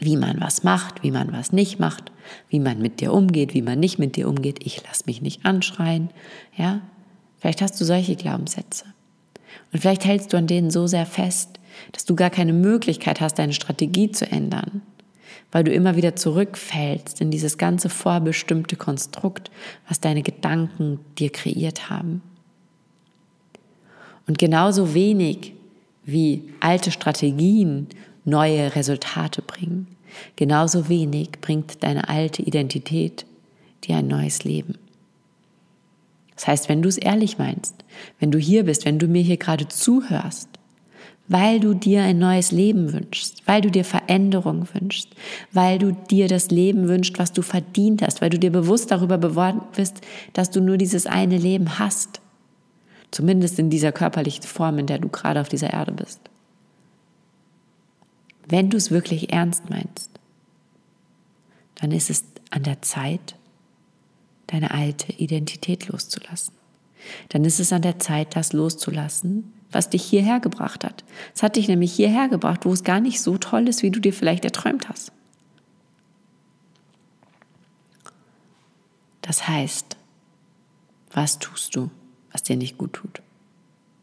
wie 0.00 0.16
man 0.16 0.40
was 0.40 0.62
macht, 0.64 1.02
wie 1.02 1.10
man 1.10 1.32
was 1.32 1.52
nicht 1.52 1.78
macht, 1.78 2.10
wie 2.48 2.60
man 2.60 2.80
mit 2.80 3.00
dir 3.00 3.12
umgeht, 3.12 3.54
wie 3.54 3.62
man 3.62 3.78
nicht 3.78 3.98
mit 3.98 4.16
dir 4.16 4.28
umgeht. 4.28 4.64
Ich 4.64 4.82
lasse 4.84 5.04
mich 5.06 5.22
nicht 5.22 5.44
anschreien. 5.44 6.10
Ja, 6.56 6.80
vielleicht 7.38 7.62
hast 7.62 7.80
du 7.80 7.84
solche 7.84 8.16
Glaubenssätze. 8.16 8.84
Und 9.72 9.80
vielleicht 9.80 10.04
hältst 10.04 10.32
du 10.32 10.36
an 10.36 10.46
denen 10.46 10.70
so 10.70 10.86
sehr 10.86 11.06
fest, 11.06 11.58
dass 11.92 12.04
du 12.04 12.14
gar 12.14 12.30
keine 12.30 12.52
Möglichkeit 12.52 13.20
hast, 13.20 13.38
deine 13.38 13.52
Strategie 13.52 14.10
zu 14.10 14.30
ändern, 14.30 14.82
weil 15.52 15.64
du 15.64 15.72
immer 15.72 15.96
wieder 15.96 16.16
zurückfällst 16.16 17.20
in 17.20 17.30
dieses 17.30 17.58
ganze 17.58 17.88
vorbestimmte 17.88 18.76
Konstrukt, 18.76 19.50
was 19.88 20.00
deine 20.00 20.22
Gedanken 20.22 21.00
dir 21.18 21.30
kreiert 21.30 21.90
haben. 21.90 22.22
Und 24.26 24.38
genauso 24.38 24.94
wenig 24.94 25.52
wie 26.04 26.44
alte 26.60 26.90
Strategien 26.90 27.88
neue 28.24 28.74
Resultate 28.74 29.42
bringen. 29.42 29.86
Genauso 30.36 30.88
wenig 30.88 31.40
bringt 31.40 31.82
deine 31.82 32.08
alte 32.08 32.42
Identität 32.42 33.26
dir 33.84 33.96
ein 33.96 34.08
neues 34.08 34.44
Leben. 34.44 34.78
Das 36.34 36.46
heißt, 36.46 36.68
wenn 36.68 36.82
du 36.82 36.88
es 36.88 36.98
ehrlich 36.98 37.38
meinst, 37.38 37.74
wenn 38.18 38.30
du 38.30 38.38
hier 38.38 38.64
bist, 38.64 38.84
wenn 38.84 38.98
du 38.98 39.06
mir 39.06 39.22
hier 39.22 39.36
gerade 39.36 39.68
zuhörst, 39.68 40.48
weil 41.28 41.60
du 41.60 41.74
dir 41.74 42.02
ein 42.02 42.18
neues 42.18 42.50
Leben 42.50 42.92
wünschst, 42.92 43.42
weil 43.46 43.62
du 43.62 43.70
dir 43.70 43.84
Veränderung 43.84 44.68
wünschst, 44.74 45.08
weil 45.52 45.78
du 45.78 45.92
dir 45.92 46.28
das 46.28 46.50
Leben 46.50 46.88
wünschst, 46.88 47.18
was 47.18 47.32
du 47.32 47.42
verdient 47.42 48.02
hast, 48.02 48.20
weil 48.20 48.30
du 48.30 48.38
dir 48.38 48.50
bewusst 48.50 48.90
darüber 48.90 49.16
beworben 49.16 49.62
bist, 49.74 50.00
dass 50.32 50.50
du 50.50 50.60
nur 50.60 50.76
dieses 50.76 51.06
eine 51.06 51.38
Leben 51.38 51.78
hast. 51.78 52.20
Zumindest 53.10 53.58
in 53.58 53.70
dieser 53.70 53.92
körperlichen 53.92 54.42
Form, 54.42 54.78
in 54.78 54.86
der 54.86 54.98
du 54.98 55.08
gerade 55.08 55.40
auf 55.40 55.48
dieser 55.48 55.72
Erde 55.72 55.92
bist 55.92 56.20
wenn 58.46 58.70
du 58.70 58.76
es 58.76 58.90
wirklich 58.90 59.32
ernst 59.32 59.70
meinst, 59.70 60.10
dann 61.76 61.92
ist 61.92 62.10
es 62.10 62.24
an 62.50 62.62
der 62.62 62.82
Zeit, 62.82 63.36
deine 64.46 64.70
alte 64.70 65.12
Identität 65.12 65.88
loszulassen. 65.88 66.54
Dann 67.30 67.44
ist 67.44 67.60
es 67.60 67.72
an 67.72 67.82
der 67.82 67.98
Zeit, 67.98 68.36
das 68.36 68.52
loszulassen, 68.52 69.52
was 69.70 69.90
dich 69.90 70.04
hierher 70.04 70.40
gebracht 70.40 70.84
hat. 70.84 71.04
Es 71.34 71.42
hat 71.42 71.56
dich 71.56 71.68
nämlich 71.68 71.92
hierher 71.92 72.28
gebracht, 72.28 72.64
wo 72.64 72.72
es 72.72 72.84
gar 72.84 73.00
nicht 73.00 73.20
so 73.20 73.38
toll 73.38 73.68
ist, 73.68 73.82
wie 73.82 73.90
du 73.90 74.00
dir 74.00 74.12
vielleicht 74.12 74.44
erträumt 74.44 74.88
hast. 74.88 75.12
Das 79.20 79.48
heißt, 79.48 79.96
was 81.12 81.38
tust 81.38 81.74
du, 81.76 81.90
was 82.30 82.42
dir 82.42 82.56
nicht 82.56 82.78
gut 82.78 82.92
tut? 82.92 83.22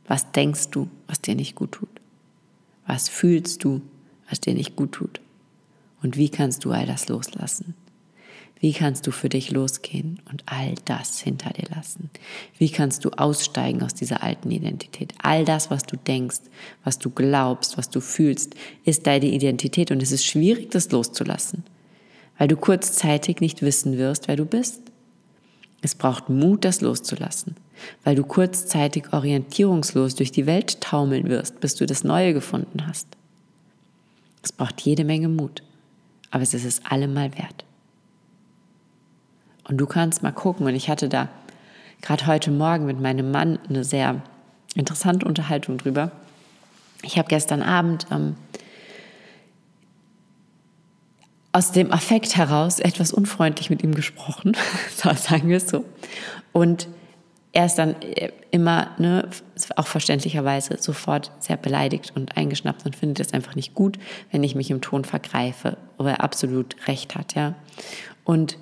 Was 0.08 0.32
denkst 0.32 0.70
du, 0.72 0.90
was 1.08 1.22
dir 1.22 1.36
nicht 1.36 1.56
gut 1.56 1.74
tut? 1.74 1.90
Was 2.86 3.08
fühlst 3.08 3.64
du, 3.64 3.82
was 4.32 4.40
dir 4.40 4.54
nicht 4.54 4.76
gut 4.76 4.94
tut? 4.94 5.22
Und 6.02 6.18
wie 6.18 6.30
kannst 6.30 6.66
du 6.66 6.72
all 6.72 6.88
das 6.88 7.08
loslassen? 7.10 7.76
Wie 8.60 8.74
kannst 8.74 9.08
du 9.08 9.12
für 9.12 9.28
dich 9.28 9.50
losgehen 9.50 10.22
und 10.30 10.44
all 10.46 10.76
das 10.86 11.20
hinter 11.20 11.50
dir 11.50 11.68
lassen? 11.76 12.12
Wie 12.60 12.70
kannst 12.70 13.04
du 13.04 13.10
aussteigen 13.10 13.82
aus 13.82 13.96
dieser 13.96 14.22
alten 14.22 14.52
Identität? 14.52 15.14
All 15.24 15.46
das, 15.46 15.72
was 15.72 15.82
du 15.82 15.98
denkst, 15.98 16.42
was 16.84 17.00
du 17.00 17.10
glaubst, 17.10 17.80
was 17.80 17.90
du 17.90 18.02
fühlst, 18.02 18.54
ist 18.86 19.08
deine 19.08 19.26
Identität 19.26 19.90
und 19.90 20.04
es 20.04 20.12
ist 20.12 20.26
schwierig, 20.26 20.70
das 20.70 20.92
loszulassen, 20.92 21.64
weil 22.38 22.48
du 22.48 22.56
kurzzeitig 22.56 23.42
nicht 23.42 23.64
wissen 23.64 23.98
wirst, 23.98 24.28
wer 24.28 24.36
du 24.36 24.46
bist. 24.46 24.80
Es 25.82 25.96
braucht 25.96 26.30
Mut, 26.30 26.64
das 26.64 26.82
loszulassen, 26.82 27.56
weil 28.04 28.14
du 28.14 28.24
kurzzeitig 28.24 29.12
orientierungslos 29.12 30.14
durch 30.14 30.32
die 30.32 30.46
Welt 30.46 30.82
taumeln 30.82 31.30
wirst, 31.30 31.60
bis 31.62 31.74
du 31.74 31.88
das 31.88 32.04
Neue 32.04 32.36
gefunden 32.36 32.86
hast. 32.86 33.08
Es 34.42 34.52
braucht 34.52 34.82
jede 34.82 35.04
Menge 35.04 35.30
Mut, 35.30 35.64
aber 36.32 36.44
es 36.44 36.54
ist 36.54 36.66
es 36.66 36.86
allemal 36.86 37.38
wert. 37.38 37.66
Und 39.68 39.78
du 39.78 39.86
kannst 39.86 40.24
mal 40.24 40.32
gucken. 40.32 40.66
Und 40.66 40.76
ich 40.76 40.90
hatte 40.90 41.10
da 41.10 41.30
gerade 42.02 42.28
heute 42.28 42.52
Morgen 42.52 42.86
mit 42.86 43.00
meinem 43.00 43.32
Mann 43.32 43.60
eine 43.70 43.84
sehr 43.84 44.22
interessante 44.76 45.26
Unterhaltung 45.26 45.78
drüber. 45.78 46.12
Ich 47.04 47.18
habe 47.18 47.28
gestern 47.28 47.62
Abend 47.62 48.08
ähm, 48.12 48.36
aus 51.52 51.72
dem 51.72 51.92
Affekt 51.92 52.36
heraus 52.38 52.80
etwas 52.80 53.12
unfreundlich 53.12 53.70
mit 53.70 53.84
ihm 53.84 53.94
gesprochen, 53.94 54.56
sagen 54.96 55.50
wir 55.50 55.58
es 55.58 55.70
so. 55.70 55.86
Und 56.54 56.88
er 57.54 57.66
ist 57.66 57.76
dann 57.76 58.02
äh, 58.02 58.32
immer, 58.52 58.92
ne, 58.98 59.28
auch 59.76 59.88
verständlicherweise, 59.88 60.78
sofort 60.80 61.32
sehr 61.40 61.58
beleidigt 61.58 62.14
und 62.16 62.38
eingeschnappt 62.38 62.86
und 62.86 62.96
findet 62.96 63.20
es 63.20 63.34
einfach 63.34 63.56
nicht 63.56 63.74
gut, 63.74 63.98
wenn 64.32 64.44
ich 64.44 64.56
mich 64.56 64.72
im 64.72 64.82
Ton 64.82 65.04
vergreife, 65.04 65.78
wo 65.98 66.06
er 66.06 66.24
absolut 66.24 66.76
recht 66.88 67.16
hat, 67.16 67.36
ja. 67.36 67.56
Und 68.24 68.58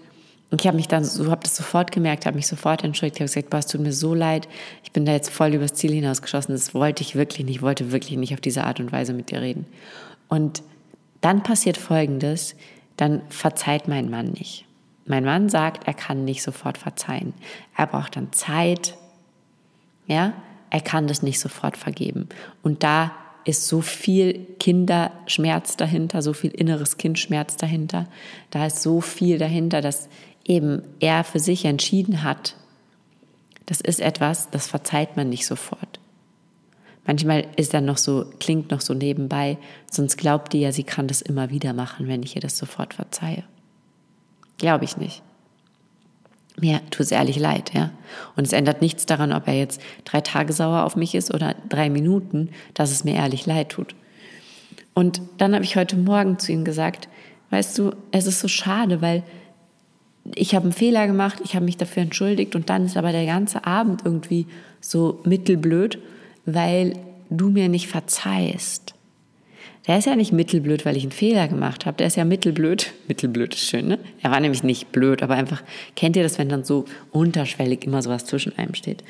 ich 0.52 0.66
habe 0.66 0.78
mich 0.78 0.88
dann 0.88 1.04
so, 1.04 1.30
habe 1.30 1.44
das 1.44 1.56
sofort 1.56 1.92
gemerkt, 1.92 2.26
habe 2.26 2.36
mich 2.36 2.48
sofort 2.48 2.84
entschuldigt, 2.84 3.20
habe 3.20 3.28
gesagt, 3.28 3.52
boah, 3.52 3.60
es 3.60 3.68
tut 3.68 3.82
mir 3.82 3.94
so 3.94 4.16
leid, 4.16 4.48
ich 4.84 4.92
bin 4.92 5.06
da 5.06 5.12
jetzt 5.12 5.30
voll 5.30 5.54
übers 5.54 5.76
Ziel 5.76 5.92
hinausgeschossen, 5.92 6.56
das 6.56 6.74
wollte 6.74 7.04
ich 7.04 7.16
wirklich 7.16 7.46
nicht, 7.46 7.58
ich 7.58 7.62
wollte 7.62 7.92
wirklich 7.92 8.18
nicht 8.18 8.34
auf 8.34 8.42
diese 8.42 8.64
Art 8.64 8.80
und 8.80 8.92
Weise 8.92 9.14
mit 9.14 9.30
dir 9.30 9.42
reden. 9.42 9.68
Und 10.28 10.64
dann 11.22 11.44
passiert 11.44 11.78
Folgendes, 11.78 12.56
dann 12.98 13.22
verzeiht 13.30 13.88
mein 13.88 14.10
Mann 14.10 14.32
nicht. 14.32 14.66
Mein 15.10 15.26
Mann 15.26 15.50
sagt, 15.50 15.88
er 15.88 15.96
kann 15.96 16.24
nicht 16.24 16.44
sofort 16.44 16.78
verzeihen. 16.78 17.34
Er 17.76 17.88
braucht 17.88 18.16
dann 18.16 18.32
Zeit, 18.32 18.96
ja, 20.06 20.34
er 20.70 20.82
kann 20.82 21.08
das 21.08 21.24
nicht 21.24 21.40
sofort 21.40 21.78
vergeben. 21.78 22.30
Und 22.62 22.84
da 22.84 23.12
ist 23.44 23.68
so 23.68 23.82
viel 23.82 24.46
Kinderschmerz 24.60 25.78
dahinter, 25.78 26.22
so 26.22 26.34
viel 26.34 26.52
inneres 26.52 26.98
Kindschmerz 26.98 27.58
dahinter. 27.58 28.06
Da 28.52 28.68
ist 28.68 28.84
so 28.84 29.02
viel 29.02 29.40
dahinter, 29.40 29.82
dass 29.82 30.10
eben 30.46 30.84
er 31.00 31.24
für 31.24 31.40
sich 31.40 31.66
entschieden 31.66 32.22
hat, 32.24 32.56
das 33.66 33.82
ist 33.82 34.02
etwas, 34.02 34.52
das 34.52 34.68
verzeiht 34.68 35.18
man 35.18 35.30
nicht 35.30 35.48
sofort. 35.48 36.00
Manchmal 37.08 37.48
ist 37.56 37.74
dann 37.74 37.86
noch 37.86 37.98
so, 37.98 38.26
klingt 38.40 38.70
noch 38.70 38.82
so 38.82 38.94
nebenbei, 38.94 39.58
sonst 39.90 40.18
glaubt 40.18 40.54
die 40.54 40.62
ja, 40.62 40.72
sie 40.72 40.84
kann 40.84 41.08
das 41.08 41.24
immer 41.24 41.50
wieder 41.50 41.74
machen, 41.74 42.08
wenn 42.08 42.22
ich 42.22 42.36
ihr 42.36 42.42
das 42.44 42.60
sofort 42.60 42.94
verzeihe. 42.94 43.44
Glaube 44.60 44.86
ich 44.86 44.98
nicht. 44.98 45.24
Mir 46.60 46.82
tut 46.92 47.06
es 47.06 47.12
ehrlich 47.12 47.40
leid, 47.40 47.72
ja. 47.74 47.92
Und 48.36 48.46
es 48.46 48.54
ändert 48.54 48.82
nichts 48.82 49.06
daran, 49.06 49.32
ob 49.32 49.48
er 49.48 49.58
jetzt 49.58 49.82
drei 50.04 50.22
Tage 50.22 50.54
sauer 50.54 50.84
auf 50.84 50.96
mich 50.96 51.16
ist 51.16 51.34
oder 51.34 51.56
drei 51.70 51.90
Minuten, 51.90 52.50
dass 52.74 52.92
es 52.92 53.04
mir 53.04 53.16
ehrlich 53.16 53.46
leid 53.46 53.70
tut. 53.70 53.96
Und 54.94 55.22
dann 55.38 55.56
habe 55.56 55.64
ich 55.64 55.78
heute 55.78 55.96
Morgen 55.96 56.38
zu 56.38 56.52
ihm 56.52 56.66
gesagt, 56.66 57.08
weißt 57.50 57.78
du, 57.78 57.94
es 58.12 58.28
ist 58.28 58.42
so 58.42 58.50
schade, 58.50 59.02
weil 59.02 59.24
ich 60.36 60.54
habe 60.54 60.64
einen 60.64 60.74
Fehler 60.74 61.08
gemacht, 61.08 61.40
ich 61.44 61.56
habe 61.56 61.66
mich 61.66 61.78
dafür 61.78 62.04
entschuldigt 62.04 62.56
und 62.56 62.70
dann 62.70 62.86
ist 62.86 62.98
aber 62.98 63.14
der 63.14 63.26
ganze 63.26 63.66
Abend 63.66 64.02
irgendwie 64.04 64.46
so 64.82 65.22
mittelblöd, 65.24 66.00
weil 66.46 66.94
du 67.30 67.50
mir 67.50 67.70
nicht 67.70 67.88
verzeihst. 67.88 68.94
Der 69.90 69.98
ist 69.98 70.06
ja 70.06 70.16
nicht 70.16 70.32
mittelblöd, 70.32 70.86
weil 70.86 70.96
ich 70.96 71.02
einen 71.02 71.12
Fehler 71.12 71.48
gemacht 71.48 71.88
habe. 71.88 71.98
Der 71.98 72.06
ist 72.06 72.16
ja 72.16 72.24
mittelblöd. 72.24 72.94
Mittelblöd 73.08 73.56
ist 73.56 73.66
schön, 73.66 73.88
ne? 73.88 73.98
Er 74.22 74.30
war 74.30 74.40
nämlich 74.40 74.62
nicht 74.62 74.92
blöd, 74.92 75.24
aber 75.24 75.34
einfach, 75.34 75.64
kennt 75.96 76.16
ihr 76.16 76.22
das, 76.22 76.38
wenn 76.38 76.48
dann 76.48 76.64
so 76.64 76.86
unterschwellig 77.10 77.86
immer 77.86 78.04
sowas 78.04 78.28
zwischen 78.28 78.56
einem 78.56 78.76
steht? 78.76 79.04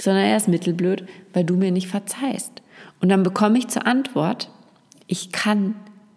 Sondern 0.00 0.24
er 0.24 0.38
ist 0.38 0.48
mittelblöd, 0.48 1.04
weil 1.34 1.44
du 1.44 1.56
mir 1.56 1.70
nicht 1.70 1.88
verzeihst. 1.88 2.62
Und 3.02 3.10
dann 3.10 3.22
bekomme 3.22 3.58
ich 3.58 3.68
zur 3.68 3.86
Antwort, 3.86 4.48
ich 5.08 5.30
kann 5.30 5.74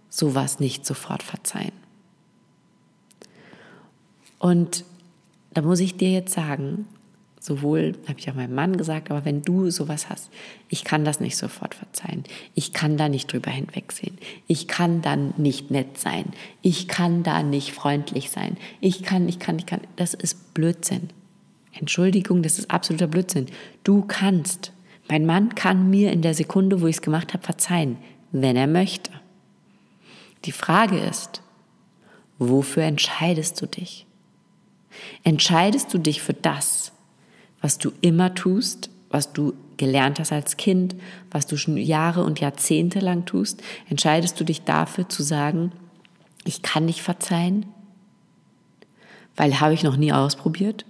sowas 0.07 0.61
nicht 0.61 0.85
sofort 0.85 1.21
verzeihen. 1.21 1.73
Und 4.39 4.85
da 5.53 5.63
muss 5.63 5.81
ich 5.81 5.97
dir 5.97 6.11
jetzt 6.11 6.33
sagen, 6.33 6.87
sowohl, 7.47 7.93
habe 8.07 8.19
ich 8.19 8.29
auch 8.29 8.35
meinem 8.35 8.53
Mann 8.53 8.77
gesagt, 8.77 9.09
aber 9.09 9.25
wenn 9.25 9.41
du 9.41 9.71
sowas 9.71 10.09
hast, 10.09 10.29
ich 10.69 10.83
kann 10.83 11.05
das 11.05 11.19
nicht 11.19 11.37
sofort 11.37 11.73
verzeihen. 11.73 12.23
Ich 12.53 12.73
kann 12.73 12.97
da 12.97 13.09
nicht 13.09 13.31
drüber 13.31 13.49
hinwegsehen. 13.49 14.17
Ich 14.45 14.67
kann 14.67 15.01
dann 15.01 15.33
nicht 15.37 15.71
nett 15.71 15.97
sein. 15.97 16.25
Ich 16.61 16.87
kann 16.87 17.23
da 17.23 17.41
nicht 17.41 17.71
freundlich 17.71 18.29
sein. 18.29 18.57
Ich 18.81 19.01
kann, 19.01 19.27
ich 19.27 19.39
kann, 19.39 19.57
ich 19.57 19.65
kann. 19.65 19.81
Das 19.95 20.13
ist 20.13 20.53
Blödsinn. 20.53 21.09
Entschuldigung, 21.71 22.43
das 22.43 22.59
ist 22.59 22.69
absoluter 22.69 23.07
Blödsinn. 23.07 23.47
Du 23.83 24.03
kannst. 24.05 24.73
Mein 25.09 25.25
Mann 25.25 25.55
kann 25.55 25.89
mir 25.89 26.11
in 26.11 26.21
der 26.21 26.33
Sekunde, 26.33 26.81
wo 26.81 26.87
ich 26.87 26.97
es 26.97 27.01
gemacht 27.01 27.33
habe, 27.33 27.43
verzeihen, 27.43 27.97
wenn 28.31 28.57
er 28.57 28.67
möchte. 28.67 29.11
Die 30.43 30.51
Frage 30.51 30.99
ist, 30.99 31.41
wofür 32.37 32.83
entscheidest 32.83 33.61
du 33.61 33.67
dich? 33.67 34.05
Entscheidest 35.23 35.93
du 35.93 35.97
dich 35.97 36.21
für 36.21 36.33
das, 36.33 36.91
was 37.67 37.79
du 37.79 37.91
immer 37.99 38.33
tust, 38.33 38.89
was 39.09 39.33
du 39.33 39.53
gelernt 39.75 40.21
hast 40.21 40.31
als 40.31 40.55
Kind, 40.55 40.95
was 41.31 41.47
du 41.47 41.57
schon 41.57 41.75
Jahre 41.75 42.23
und 42.23 42.39
Jahrzehnte 42.39 43.01
lang 43.01 43.25
tust, 43.25 43.61
entscheidest 43.89 44.39
du 44.39 44.45
dich 44.45 44.61
dafür 44.61 45.09
zu 45.09 45.21
sagen, 45.21 45.73
ich 46.45 46.61
kann 46.61 46.85
nicht 46.85 47.01
verzeihen, 47.01 47.65
weil 49.35 49.59
habe 49.59 49.73
ich 49.73 49.83
noch 49.83 49.97
nie 49.97 50.13
ausprobiert? 50.13 50.85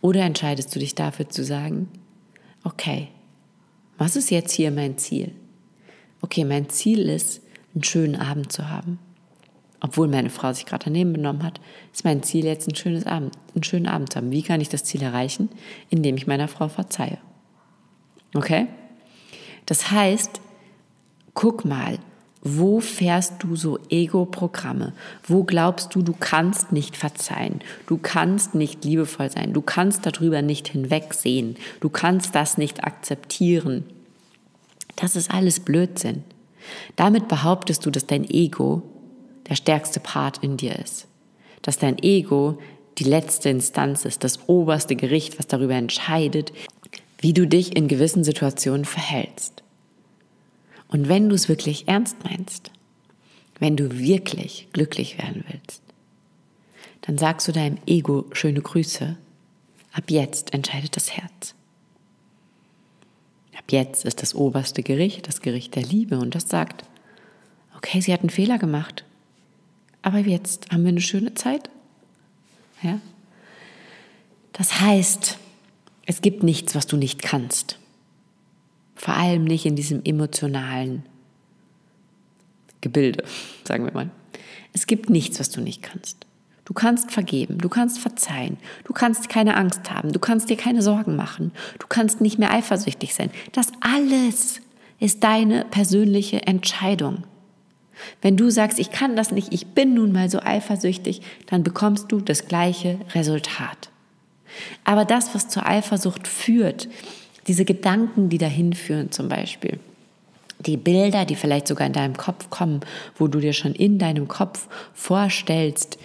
Oder 0.00 0.22
entscheidest 0.22 0.74
du 0.74 0.78
dich 0.78 0.94
dafür 0.94 1.28
zu 1.28 1.44
sagen, 1.44 1.90
okay, 2.64 3.08
was 3.98 4.16
ist 4.16 4.30
jetzt 4.30 4.52
hier 4.52 4.70
mein 4.70 4.96
Ziel? 4.96 5.32
Okay, 6.22 6.46
mein 6.46 6.70
Ziel 6.70 7.00
ist, 7.00 7.42
einen 7.74 7.84
schönen 7.84 8.16
Abend 8.16 8.50
zu 8.50 8.70
haben 8.70 8.98
obwohl 9.80 10.08
meine 10.08 10.30
Frau 10.30 10.52
sich 10.52 10.66
gerade 10.66 10.86
daneben 10.86 11.12
benommen 11.12 11.42
hat, 11.44 11.60
ist 11.92 12.04
mein 12.04 12.22
Ziel 12.22 12.44
jetzt 12.44 12.68
ein 12.68 12.74
schönes 12.74 13.06
Abend, 13.06 13.36
einen 13.54 13.62
schönen 13.62 13.86
Abend 13.86 14.12
zu 14.12 14.18
haben. 14.18 14.32
Wie 14.32 14.42
kann 14.42 14.60
ich 14.60 14.68
das 14.68 14.84
Ziel 14.84 15.02
erreichen? 15.02 15.50
Indem 15.88 16.16
ich 16.16 16.26
meiner 16.26 16.48
Frau 16.48 16.68
verzeihe. 16.68 17.18
Okay? 18.34 18.66
Das 19.66 19.90
heißt, 19.90 20.40
guck 21.34 21.64
mal, 21.64 21.98
wo 22.42 22.80
fährst 22.80 23.34
du 23.42 23.56
so 23.56 23.78
Ego-Programme? 23.88 24.94
Wo 25.26 25.44
glaubst 25.44 25.94
du, 25.94 26.02
du 26.02 26.14
kannst 26.18 26.72
nicht 26.72 26.96
verzeihen? 26.96 27.60
Du 27.86 27.98
kannst 27.98 28.54
nicht 28.54 28.84
liebevoll 28.84 29.30
sein. 29.30 29.52
Du 29.52 29.60
kannst 29.60 30.06
darüber 30.06 30.40
nicht 30.42 30.68
hinwegsehen. 30.68 31.56
Du 31.80 31.88
kannst 31.88 32.34
das 32.34 32.58
nicht 32.58 32.84
akzeptieren. 32.84 33.84
Das 34.96 35.16
ist 35.16 35.30
alles 35.32 35.60
Blödsinn. 35.60 36.24
Damit 36.96 37.28
behauptest 37.28 37.86
du, 37.86 37.90
dass 37.90 38.06
dein 38.06 38.24
Ego 38.28 38.82
der 39.48 39.54
stärkste 39.54 40.00
Part 40.00 40.38
in 40.38 40.56
dir 40.56 40.78
ist. 40.78 41.06
Dass 41.62 41.78
dein 41.78 41.98
Ego 42.02 42.58
die 42.98 43.04
letzte 43.04 43.48
Instanz 43.48 44.04
ist, 44.04 44.24
das 44.24 44.48
oberste 44.48 44.96
Gericht, 44.96 45.38
was 45.38 45.46
darüber 45.46 45.74
entscheidet, 45.74 46.52
wie 47.18 47.32
du 47.32 47.46
dich 47.46 47.76
in 47.76 47.88
gewissen 47.88 48.24
Situationen 48.24 48.84
verhältst. 48.84 49.62
Und 50.88 51.08
wenn 51.08 51.28
du 51.28 51.34
es 51.34 51.48
wirklich 51.48 51.86
ernst 51.88 52.16
meinst, 52.24 52.70
wenn 53.58 53.76
du 53.76 53.98
wirklich 53.98 54.68
glücklich 54.72 55.18
werden 55.18 55.44
willst, 55.48 55.82
dann 57.02 57.18
sagst 57.18 57.46
du 57.48 57.52
deinem 57.52 57.78
Ego 57.86 58.26
schöne 58.32 58.60
Grüße. 58.60 59.16
Ab 59.92 60.04
jetzt 60.08 60.54
entscheidet 60.54 60.96
das 60.96 61.16
Herz. 61.16 61.54
Ab 63.56 63.64
jetzt 63.70 64.04
ist 64.04 64.22
das 64.22 64.34
oberste 64.34 64.82
Gericht 64.82 65.28
das 65.28 65.40
Gericht 65.40 65.74
der 65.74 65.82
Liebe 65.82 66.18
und 66.18 66.34
das 66.34 66.48
sagt, 66.48 66.84
Okay, 67.76 68.00
sie 68.00 68.12
hat 68.12 68.20
einen 68.20 68.30
Fehler 68.30 68.58
gemacht. 68.58 69.04
Aber 70.08 70.20
jetzt 70.20 70.70
haben 70.70 70.84
wir 70.84 70.88
eine 70.88 71.02
schöne 71.02 71.34
Zeit. 71.34 71.68
Ja? 72.82 72.98
Das 74.54 74.80
heißt, 74.80 75.36
es 76.06 76.22
gibt 76.22 76.42
nichts, 76.42 76.74
was 76.74 76.86
du 76.86 76.96
nicht 76.96 77.20
kannst. 77.20 77.78
Vor 78.94 79.12
allem 79.12 79.44
nicht 79.44 79.66
in 79.66 79.76
diesem 79.76 80.00
emotionalen 80.04 81.02
Gebilde, 82.80 83.22
sagen 83.64 83.84
wir 83.84 83.92
mal. 83.92 84.08
Es 84.72 84.86
gibt 84.86 85.10
nichts, 85.10 85.40
was 85.40 85.50
du 85.50 85.60
nicht 85.60 85.82
kannst. 85.82 86.24
Du 86.64 86.72
kannst 86.72 87.12
vergeben, 87.12 87.58
du 87.58 87.68
kannst 87.68 87.98
verzeihen, 87.98 88.56
du 88.84 88.94
kannst 88.94 89.28
keine 89.28 89.58
Angst 89.58 89.90
haben, 89.90 90.12
du 90.12 90.18
kannst 90.18 90.48
dir 90.48 90.56
keine 90.56 90.80
Sorgen 90.80 91.16
machen, 91.16 91.52
du 91.78 91.86
kannst 91.86 92.22
nicht 92.22 92.38
mehr 92.38 92.50
eifersüchtig 92.50 93.14
sein. 93.14 93.30
Das 93.52 93.72
alles 93.80 94.62
ist 95.00 95.22
deine 95.22 95.66
persönliche 95.66 96.46
Entscheidung. 96.46 97.24
Wenn 98.22 98.36
du 98.36 98.50
sagst, 98.50 98.78
ich 98.78 98.90
kann 98.90 99.16
das 99.16 99.30
nicht, 99.30 99.52
ich 99.52 99.68
bin 99.68 99.94
nun 99.94 100.12
mal 100.12 100.30
so 100.30 100.40
eifersüchtig, 100.40 101.22
dann 101.46 101.62
bekommst 101.62 102.10
du 102.10 102.20
das 102.20 102.46
gleiche 102.46 102.98
Resultat. 103.14 103.90
Aber 104.84 105.04
das, 105.04 105.34
was 105.34 105.48
zur 105.48 105.66
Eifersucht 105.66 106.26
führt, 106.26 106.88
diese 107.46 107.64
Gedanken, 107.64 108.28
die 108.28 108.38
dahin 108.38 108.72
führen 108.72 109.10
zum 109.10 109.28
Beispiel, 109.28 109.78
die 110.60 110.76
Bilder, 110.76 111.24
die 111.24 111.36
vielleicht 111.36 111.68
sogar 111.68 111.86
in 111.86 111.92
deinem 111.92 112.16
Kopf 112.16 112.50
kommen, 112.50 112.80
wo 113.16 113.28
du 113.28 113.40
dir 113.40 113.52
schon 113.52 113.74
in 113.74 113.98
deinem 113.98 114.28
Kopf 114.28 114.68
vorstellst, 114.92 115.98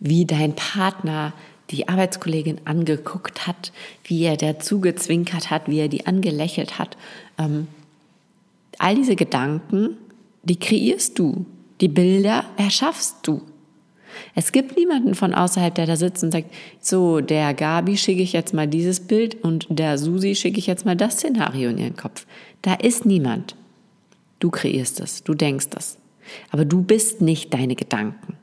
wie 0.00 0.24
dein 0.24 0.54
Partner 0.54 1.32
die 1.70 1.88
Arbeitskollegin 1.88 2.62
angeguckt 2.64 3.46
hat, 3.46 3.72
wie 4.04 4.24
er 4.24 4.36
der 4.36 4.58
zugezwinkert 4.58 5.50
hat, 5.50 5.68
wie 5.68 5.78
er 5.78 5.88
die 5.88 6.06
angelächelt 6.06 6.78
hat. 6.78 6.96
Ähm, 7.38 7.68
all 8.78 8.96
diese 8.96 9.14
Gedanken 9.14 9.96
die 10.50 10.58
kreierst 10.58 11.16
du. 11.16 11.46
Die 11.80 11.86
Bilder 11.86 12.44
erschaffst 12.56 13.18
du. 13.22 13.40
Es 14.34 14.50
gibt 14.50 14.76
niemanden 14.76 15.14
von 15.14 15.32
außerhalb, 15.32 15.72
der 15.72 15.86
da 15.86 15.94
sitzt 15.94 16.24
und 16.24 16.32
sagt, 16.32 16.52
so, 16.80 17.20
der 17.20 17.54
Gabi 17.54 17.96
schicke 17.96 18.22
ich 18.22 18.32
jetzt 18.32 18.52
mal 18.52 18.66
dieses 18.66 18.98
Bild 18.98 19.44
und 19.44 19.68
der 19.70 19.96
Susi 19.96 20.34
schicke 20.34 20.58
ich 20.58 20.66
jetzt 20.66 20.84
mal 20.84 20.96
das 20.96 21.14
Szenario 21.14 21.70
in 21.70 21.78
ihren 21.78 21.96
Kopf. 21.96 22.26
Da 22.62 22.74
ist 22.74 23.06
niemand. 23.06 23.54
Du 24.40 24.50
kreierst 24.50 24.98
es, 24.98 25.22
du 25.22 25.34
denkst 25.34 25.68
es. 25.76 25.98
Aber 26.50 26.64
du 26.64 26.82
bist 26.82 27.20
nicht 27.20 27.54
deine 27.54 27.76
Gedanken. 27.76 28.34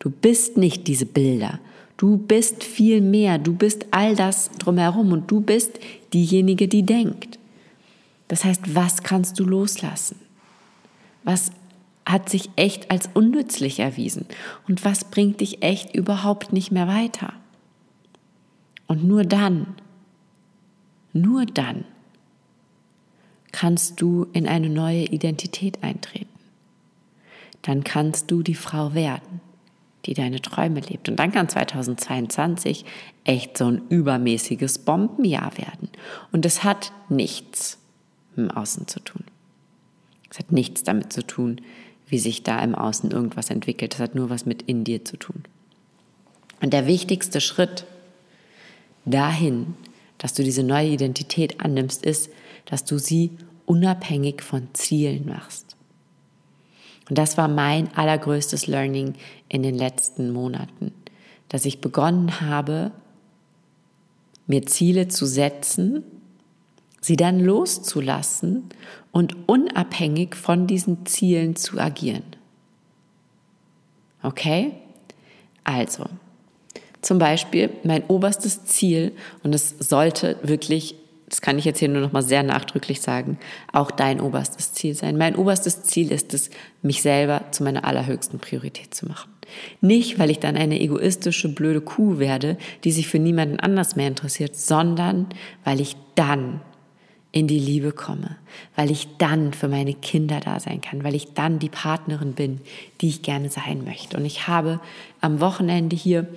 Du 0.00 0.10
bist 0.10 0.58
nicht 0.58 0.86
diese 0.86 1.06
Bilder. 1.06 1.60
Du 1.96 2.18
bist 2.18 2.62
viel 2.62 3.00
mehr. 3.00 3.38
Du 3.38 3.54
bist 3.54 3.86
all 3.90 4.14
das 4.16 4.50
drumherum 4.58 5.12
und 5.12 5.30
du 5.30 5.40
bist 5.40 5.80
diejenige, 6.12 6.68
die 6.68 6.82
denkt. 6.82 7.38
Das 8.28 8.44
heißt, 8.44 8.74
was 8.74 9.02
kannst 9.02 9.40
du 9.40 9.44
loslassen? 9.44 10.21
Was 11.24 11.52
hat 12.06 12.28
sich 12.28 12.50
echt 12.56 12.90
als 12.90 13.08
unnützlich 13.14 13.80
erwiesen? 13.80 14.26
Und 14.68 14.84
was 14.84 15.04
bringt 15.04 15.40
dich 15.40 15.62
echt 15.62 15.94
überhaupt 15.94 16.52
nicht 16.52 16.72
mehr 16.72 16.88
weiter? 16.88 17.32
Und 18.86 19.04
nur 19.04 19.24
dann, 19.24 19.74
nur 21.12 21.46
dann 21.46 21.84
kannst 23.52 24.00
du 24.00 24.26
in 24.32 24.48
eine 24.48 24.68
neue 24.68 25.04
Identität 25.04 25.82
eintreten. 25.82 26.28
Dann 27.62 27.84
kannst 27.84 28.30
du 28.30 28.42
die 28.42 28.54
Frau 28.54 28.94
werden, 28.94 29.40
die 30.06 30.14
deine 30.14 30.42
Träume 30.42 30.80
lebt. 30.80 31.08
Und 31.08 31.16
dann 31.16 31.30
kann 31.30 31.48
2022 31.48 32.84
echt 33.24 33.56
so 33.56 33.66
ein 33.66 33.82
übermäßiges 33.88 34.80
Bombenjahr 34.80 35.56
werden. 35.56 35.88
Und 36.32 36.44
es 36.44 36.64
hat 36.64 36.92
nichts 37.08 37.78
dem 38.36 38.50
Außen 38.50 38.88
zu 38.88 39.00
tun. 39.00 39.22
Es 40.32 40.38
hat 40.38 40.50
nichts 40.50 40.82
damit 40.82 41.12
zu 41.12 41.26
tun, 41.26 41.60
wie 42.06 42.18
sich 42.18 42.42
da 42.42 42.58
im 42.62 42.74
Außen 42.74 43.10
irgendwas 43.10 43.50
entwickelt. 43.50 43.94
Es 43.94 44.00
hat 44.00 44.14
nur 44.14 44.30
was 44.30 44.46
mit 44.46 44.62
in 44.62 44.82
dir 44.82 45.04
zu 45.04 45.18
tun. 45.18 45.44
Und 46.62 46.72
der 46.72 46.86
wichtigste 46.86 47.40
Schritt 47.40 47.84
dahin, 49.04 49.74
dass 50.16 50.32
du 50.32 50.42
diese 50.42 50.62
neue 50.62 50.88
Identität 50.88 51.60
annimmst, 51.60 52.04
ist, 52.06 52.30
dass 52.64 52.84
du 52.84 52.98
sie 52.98 53.32
unabhängig 53.66 54.40
von 54.42 54.68
Zielen 54.72 55.26
machst. 55.26 55.76
Und 57.10 57.18
das 57.18 57.36
war 57.36 57.48
mein 57.48 57.94
allergrößtes 57.94 58.66
Learning 58.68 59.14
in 59.48 59.62
den 59.62 59.74
letzten 59.74 60.32
Monaten, 60.32 60.92
dass 61.48 61.66
ich 61.66 61.80
begonnen 61.80 62.40
habe, 62.40 62.92
mir 64.46 64.64
Ziele 64.64 65.08
zu 65.08 65.26
setzen, 65.26 66.04
sie 67.02 67.16
dann 67.16 67.40
loszulassen 67.40 68.70
und 69.10 69.36
unabhängig 69.46 70.34
von 70.34 70.66
diesen 70.66 71.04
Zielen 71.04 71.56
zu 71.56 71.78
agieren. 71.78 72.22
Okay? 74.22 74.72
Also, 75.64 76.06
zum 77.02 77.18
Beispiel 77.18 77.70
mein 77.82 78.04
oberstes 78.04 78.64
Ziel, 78.64 79.12
und 79.42 79.54
es 79.54 79.74
sollte 79.80 80.38
wirklich, 80.42 80.94
das 81.28 81.40
kann 81.40 81.58
ich 81.58 81.64
jetzt 81.64 81.80
hier 81.80 81.88
nur 81.88 82.00
noch 82.00 82.12
mal 82.12 82.22
sehr 82.22 82.44
nachdrücklich 82.44 83.00
sagen, 83.00 83.38
auch 83.72 83.90
dein 83.90 84.20
oberstes 84.20 84.72
Ziel 84.72 84.94
sein. 84.94 85.18
Mein 85.18 85.34
oberstes 85.34 85.82
Ziel 85.82 86.12
ist 86.12 86.32
es, 86.34 86.50
mich 86.82 87.02
selber 87.02 87.42
zu 87.50 87.64
meiner 87.64 87.84
allerhöchsten 87.84 88.38
Priorität 88.38 88.94
zu 88.94 89.06
machen. 89.06 89.32
Nicht, 89.80 90.18
weil 90.18 90.30
ich 90.30 90.38
dann 90.38 90.56
eine 90.56 90.80
egoistische, 90.80 91.48
blöde 91.48 91.80
Kuh 91.80 92.18
werde, 92.18 92.56
die 92.84 92.92
sich 92.92 93.08
für 93.08 93.18
niemanden 93.18 93.58
anders 93.58 93.96
mehr 93.96 94.08
interessiert, 94.08 94.54
sondern 94.56 95.26
weil 95.64 95.80
ich 95.80 95.96
dann 96.14 96.60
in 97.32 97.46
die 97.48 97.58
Liebe 97.58 97.92
komme, 97.92 98.36
weil 98.76 98.90
ich 98.90 99.08
dann 99.16 99.54
für 99.54 99.68
meine 99.68 99.94
Kinder 99.94 100.40
da 100.40 100.60
sein 100.60 100.82
kann, 100.82 101.02
weil 101.02 101.14
ich 101.14 101.32
dann 101.32 101.58
die 101.58 101.70
Partnerin 101.70 102.34
bin, 102.34 102.60
die 103.00 103.08
ich 103.08 103.22
gerne 103.22 103.48
sein 103.48 103.84
möchte. 103.84 104.18
Und 104.18 104.26
ich 104.26 104.46
habe 104.46 104.80
am 105.22 105.40
Wochenende 105.40 105.96
hier 105.96 106.28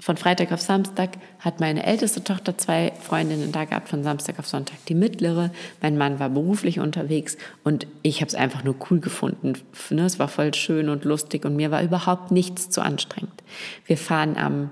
von 0.00 0.16
Freitag 0.16 0.52
auf 0.52 0.60
Samstag 0.60 1.16
hat 1.40 1.60
meine 1.60 1.84
älteste 1.84 2.22
Tochter 2.22 2.58
zwei 2.58 2.92
Freundinnen 3.00 3.50
da 3.50 3.64
gehabt, 3.64 3.88
von 3.88 4.04
Samstag 4.04 4.38
auf 4.38 4.46
Sonntag 4.46 4.76
die 4.88 4.94
mittlere. 4.94 5.50
Mein 5.80 5.96
Mann 5.96 6.18
war 6.20 6.28
beruflich 6.28 6.80
unterwegs 6.80 7.36
und 7.64 7.86
ich 8.02 8.20
habe 8.20 8.28
es 8.28 8.34
einfach 8.34 8.62
nur 8.62 8.76
cool 8.90 9.00
gefunden. 9.00 9.54
Ne, 9.90 10.04
es 10.04 10.18
war 10.18 10.28
voll 10.28 10.52
schön 10.54 10.90
und 10.90 11.04
lustig 11.04 11.44
und 11.44 11.56
mir 11.56 11.70
war 11.70 11.82
überhaupt 11.82 12.30
nichts 12.30 12.68
zu 12.68 12.82
anstrengend. 12.82 13.42
Wir 13.86 13.96
fahren 13.96 14.36
am 14.36 14.70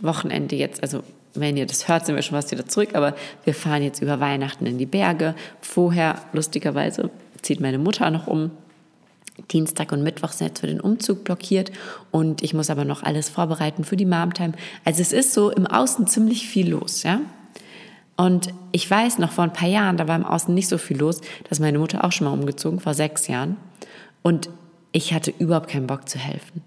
Wochenende 0.00 0.56
jetzt, 0.56 0.82
also 0.82 1.02
wenn 1.40 1.56
ihr 1.56 1.66
das 1.66 1.88
hört, 1.88 2.06
sind 2.06 2.16
wir 2.16 2.22
schon 2.22 2.36
fast 2.36 2.50
wieder 2.50 2.66
zurück, 2.66 2.90
aber 2.94 3.14
wir 3.44 3.54
fahren 3.54 3.82
jetzt 3.82 4.02
über 4.02 4.20
Weihnachten 4.20 4.66
in 4.66 4.78
die 4.78 4.86
Berge. 4.86 5.34
Vorher, 5.60 6.16
lustigerweise, 6.32 7.10
zieht 7.42 7.60
meine 7.60 7.78
Mutter 7.78 8.10
noch 8.10 8.26
um. 8.26 8.50
Dienstag 9.50 9.92
und 9.92 10.02
Mittwoch 10.02 10.32
sind 10.32 10.48
jetzt 10.48 10.60
für 10.60 10.66
den 10.66 10.80
Umzug 10.80 11.24
blockiert 11.24 11.70
und 12.10 12.42
ich 12.42 12.54
muss 12.54 12.70
aber 12.70 12.84
noch 12.84 13.02
alles 13.02 13.28
vorbereiten 13.28 13.84
für 13.84 13.96
die 13.96 14.06
Momtime. 14.06 14.54
Also 14.84 15.02
es 15.02 15.12
ist 15.12 15.34
so 15.34 15.50
im 15.50 15.66
Außen 15.66 16.06
ziemlich 16.06 16.48
viel 16.48 16.70
los, 16.70 17.02
ja. 17.02 17.20
Und 18.16 18.48
ich 18.72 18.90
weiß 18.90 19.18
noch 19.18 19.30
vor 19.30 19.44
ein 19.44 19.52
paar 19.52 19.68
Jahren, 19.68 19.98
da 19.98 20.08
war 20.08 20.16
im 20.16 20.24
Außen 20.24 20.54
nicht 20.54 20.68
so 20.68 20.78
viel 20.78 20.96
los, 20.96 21.20
dass 21.48 21.60
meine 21.60 21.78
Mutter 21.78 22.02
auch 22.02 22.12
schon 22.12 22.26
mal 22.26 22.32
umgezogen, 22.32 22.80
vor 22.80 22.94
sechs 22.94 23.26
Jahren. 23.28 23.58
Und 24.22 24.48
ich 24.92 25.12
hatte 25.12 25.34
überhaupt 25.38 25.68
keinen 25.68 25.86
Bock 25.86 26.08
zu 26.08 26.18
helfen. 26.18 26.62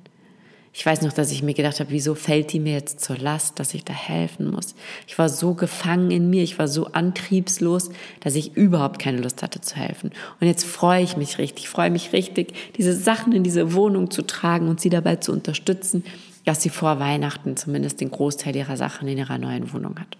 Ich 0.80 0.86
weiß 0.86 1.02
noch, 1.02 1.12
dass 1.12 1.30
ich 1.34 1.44
mir 1.44 1.54
gedacht 1.54 1.82
habe, 1.82 1.90
wieso 1.90 2.16
fällt 2.16 2.54
die 2.54 2.62
mir 2.62 2.72
jetzt 2.72 3.02
zur 3.02 3.18
Last, 3.18 3.60
dass 3.60 3.74
ich 3.74 3.84
da 3.84 3.92
helfen 3.92 4.50
muss. 4.50 4.76
Ich 5.08 5.20
war 5.20 5.28
so 5.28 5.54
gefangen 5.54 6.10
in 6.10 6.30
mir, 6.30 6.42
ich 6.42 6.58
war 6.58 6.70
so 6.70 6.86
antriebslos, 6.86 7.90
dass 8.22 8.36
ich 8.36 8.56
überhaupt 8.56 8.98
keine 8.98 9.20
Lust 9.20 9.44
hatte 9.44 9.60
zu 9.60 9.76
helfen. 9.76 10.12
Und 10.40 10.48
jetzt 10.48 10.64
freue 10.64 11.04
ich 11.04 11.18
mich 11.18 11.38
richtig, 11.38 11.66
ich 11.66 11.70
freue 11.70 11.90
mich 11.90 12.14
richtig, 12.14 12.54
diese 12.78 12.96
Sachen 12.96 13.34
in 13.34 13.44
diese 13.44 13.74
Wohnung 13.74 14.10
zu 14.10 14.22
tragen 14.22 14.70
und 14.70 14.80
sie 14.80 14.90
dabei 14.90 15.18
zu 15.18 15.34
unterstützen, 15.34 16.06
dass 16.46 16.62
sie 16.62 16.70
vor 16.70 16.98
Weihnachten 16.98 17.58
zumindest 17.58 18.00
den 18.00 18.10
Großteil 18.10 18.56
ihrer 18.56 18.78
Sachen 18.78 19.06
in 19.10 19.18
ihrer 19.18 19.38
neuen 19.38 19.74
Wohnung 19.74 20.00
hat. 20.00 20.18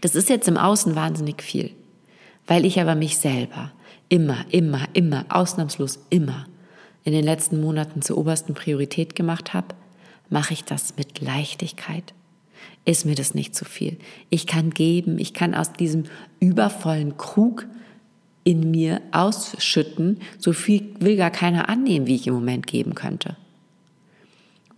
Das 0.00 0.16
ist 0.16 0.28
jetzt 0.28 0.48
im 0.48 0.56
Außen 0.56 0.96
wahnsinnig 0.96 1.44
viel, 1.44 1.70
weil 2.48 2.64
ich 2.64 2.80
aber 2.80 2.96
mich 2.96 3.18
selber 3.18 3.70
immer, 4.08 4.44
immer, 4.50 4.88
immer, 4.94 5.26
ausnahmslos 5.28 6.00
immer 6.10 6.46
in 7.06 7.12
den 7.12 7.24
letzten 7.24 7.60
Monaten 7.60 8.02
zur 8.02 8.18
obersten 8.18 8.52
Priorität 8.52 9.14
gemacht 9.14 9.54
habe, 9.54 9.68
mache 10.28 10.52
ich 10.52 10.64
das 10.64 10.96
mit 10.96 11.20
Leichtigkeit. 11.20 12.12
Ist 12.84 13.06
mir 13.06 13.14
das 13.14 13.32
nicht 13.32 13.54
zu 13.54 13.64
viel? 13.64 13.96
Ich 14.28 14.48
kann 14.48 14.70
geben, 14.70 15.20
ich 15.20 15.32
kann 15.32 15.54
aus 15.54 15.72
diesem 15.72 16.04
übervollen 16.40 17.16
Krug 17.16 17.66
in 18.42 18.72
mir 18.72 19.00
ausschütten, 19.12 20.18
so 20.38 20.52
viel 20.52 20.96
will 20.98 21.16
gar 21.16 21.30
keiner 21.30 21.68
annehmen, 21.68 22.08
wie 22.08 22.16
ich 22.16 22.26
im 22.26 22.34
Moment 22.34 22.66
geben 22.66 22.96
könnte. 22.96 23.36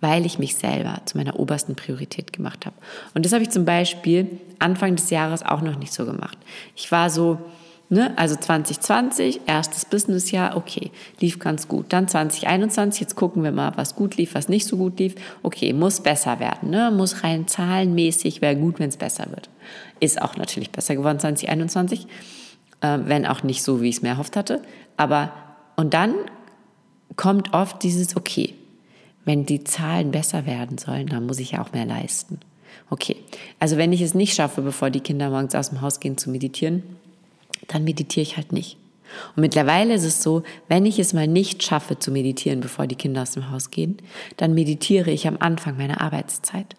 Weil 0.03 0.27
ich 0.27 0.38
mich 0.38 0.55
selber 0.55 1.01
zu 1.07 1.17
meiner 1.17 1.41
obersten 1.41 1.77
Priorität 1.77 2.35
gemacht 2.35 2.67
habe. 2.67 2.77
Und 3.14 3.25
das 3.25 3.33
habe 3.33 3.43
ich 3.43 3.51
zum 3.51 3.64
Beispiel 3.64 4.38
Anfang 4.59 4.97
des 4.97 5.09
Jahres 5.09 5.43
auch 5.43 5.62
noch 5.62 5.79
nicht 5.79 5.95
so 5.95 6.05
gemacht. 6.05 6.37
Ich 6.77 6.93
war 6.93 7.09
so, 7.09 7.38
Ne? 7.90 8.12
Also 8.18 8.37
2020, 8.37 9.40
erstes 9.46 9.87
Businessjahr, 9.87 10.57
okay, 10.57 10.90
lief 11.20 11.38
ganz 11.38 11.68
gut. 11.68 11.87
Dann 11.88 12.07
2021, 12.07 13.01
jetzt 13.01 13.16
gucken 13.16 13.42
wir 13.42 13.53
mal, 13.53 13.72
was 13.77 13.94
gut 13.94 14.16
lief, 14.16 14.35
was 14.35 14.48
nicht 14.48 14.66
so 14.66 14.77
gut 14.77 14.98
lief. 14.98 15.14
Okay, 15.42 15.72
muss 15.72 16.01
besser 16.01 16.38
werden, 16.38 16.68
ne? 16.68 16.90
muss 16.90 17.24
rein 17.24 17.48
zahlenmäßig, 17.48 18.42
wäre 18.42 18.57
gut, 18.57 18.79
wenn 18.79 18.90
es 18.90 18.98
besser 18.98 19.31
wird. 19.31 19.48
Ist 20.01 20.20
auch 20.20 20.37
natürlich 20.37 20.70
besser 20.70 20.96
geworden 20.96 21.18
2021, 21.18 22.07
äh, 22.83 22.98
wenn 23.05 23.24
auch 23.24 23.42
nicht 23.42 23.62
so, 23.62 23.81
wie 23.81 23.88
ich 23.88 23.96
es 23.96 24.03
mir 24.03 24.11
erhofft 24.11 24.37
hatte. 24.37 24.61
Aber 24.98 25.33
und 25.77 25.94
dann 25.94 26.14
kommt 27.16 27.55
oft 27.55 27.83
dieses, 27.83 28.16
okay, 28.16 28.55
wenn 29.24 29.46
die 29.46 29.64
Zahlen 29.64 30.11
besser 30.11 30.44
werden 30.44 30.77
sollen, 30.77 31.07
dann 31.07 31.27
muss 31.27 31.38
ich 31.38 31.53
ja 31.53 31.62
auch 31.62 31.72
mehr 31.72 31.87
leisten. 31.87 32.40
Okay, 32.90 33.16
also 33.59 33.77
wenn 33.77 33.92
ich 33.92 34.01
es 34.01 34.14
nicht 34.14 34.35
schaffe, 34.35 34.62
bevor 34.62 34.90
die 34.90 35.01
Kinder 35.01 35.31
morgens 35.31 35.55
aus 35.55 35.70
dem 35.70 35.81
Haus 35.81 36.01
gehen 36.01 36.18
zu 36.18 36.31
meditieren, 36.31 36.83
dann 37.68 37.85
meditiere 37.85 38.22
ich 38.22 38.37
halt 38.37 38.52
nicht. 38.52 38.76
Und 39.37 39.40
mittlerweile 39.40 39.94
ist 39.94 40.04
es 40.04 40.22
so, 40.22 40.42
wenn 40.68 40.85
ich 40.85 40.98
es 40.98 41.12
mal 41.12 41.26
nicht 41.26 41.62
schaffe 41.62 41.98
zu 41.98 42.11
meditieren, 42.11 42.61
bevor 42.61 42.87
die 42.87 42.96
Kinder 42.96 43.22
aus 43.22 43.33
dem 43.33 43.50
Haus 43.50 43.70
gehen, 43.70 43.96
dann 44.37 44.54
meditiere 44.54 45.11
ich 45.11 45.26
am 45.26 45.37
Anfang 45.38 45.76
meiner 45.76 46.00
Arbeitszeit. 46.00 46.76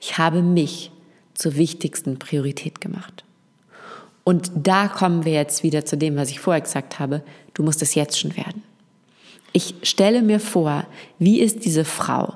Ich 0.00 0.18
habe 0.18 0.42
mich 0.42 0.90
zur 1.34 1.56
wichtigsten 1.56 2.18
Priorität 2.18 2.80
gemacht. 2.80 3.24
Und 4.24 4.50
da 4.54 4.88
kommen 4.88 5.24
wir 5.24 5.32
jetzt 5.32 5.62
wieder 5.62 5.84
zu 5.84 5.96
dem, 5.96 6.16
was 6.16 6.30
ich 6.30 6.40
vorher 6.40 6.62
gesagt 6.62 6.98
habe. 6.98 7.22
Du 7.52 7.62
musst 7.62 7.82
es 7.82 7.94
jetzt 7.94 8.18
schon 8.18 8.36
werden. 8.36 8.62
Ich 9.52 9.74
stelle 9.82 10.22
mir 10.22 10.40
vor, 10.40 10.86
wie 11.18 11.40
ist 11.40 11.64
diese 11.64 11.84
Frau, 11.84 12.34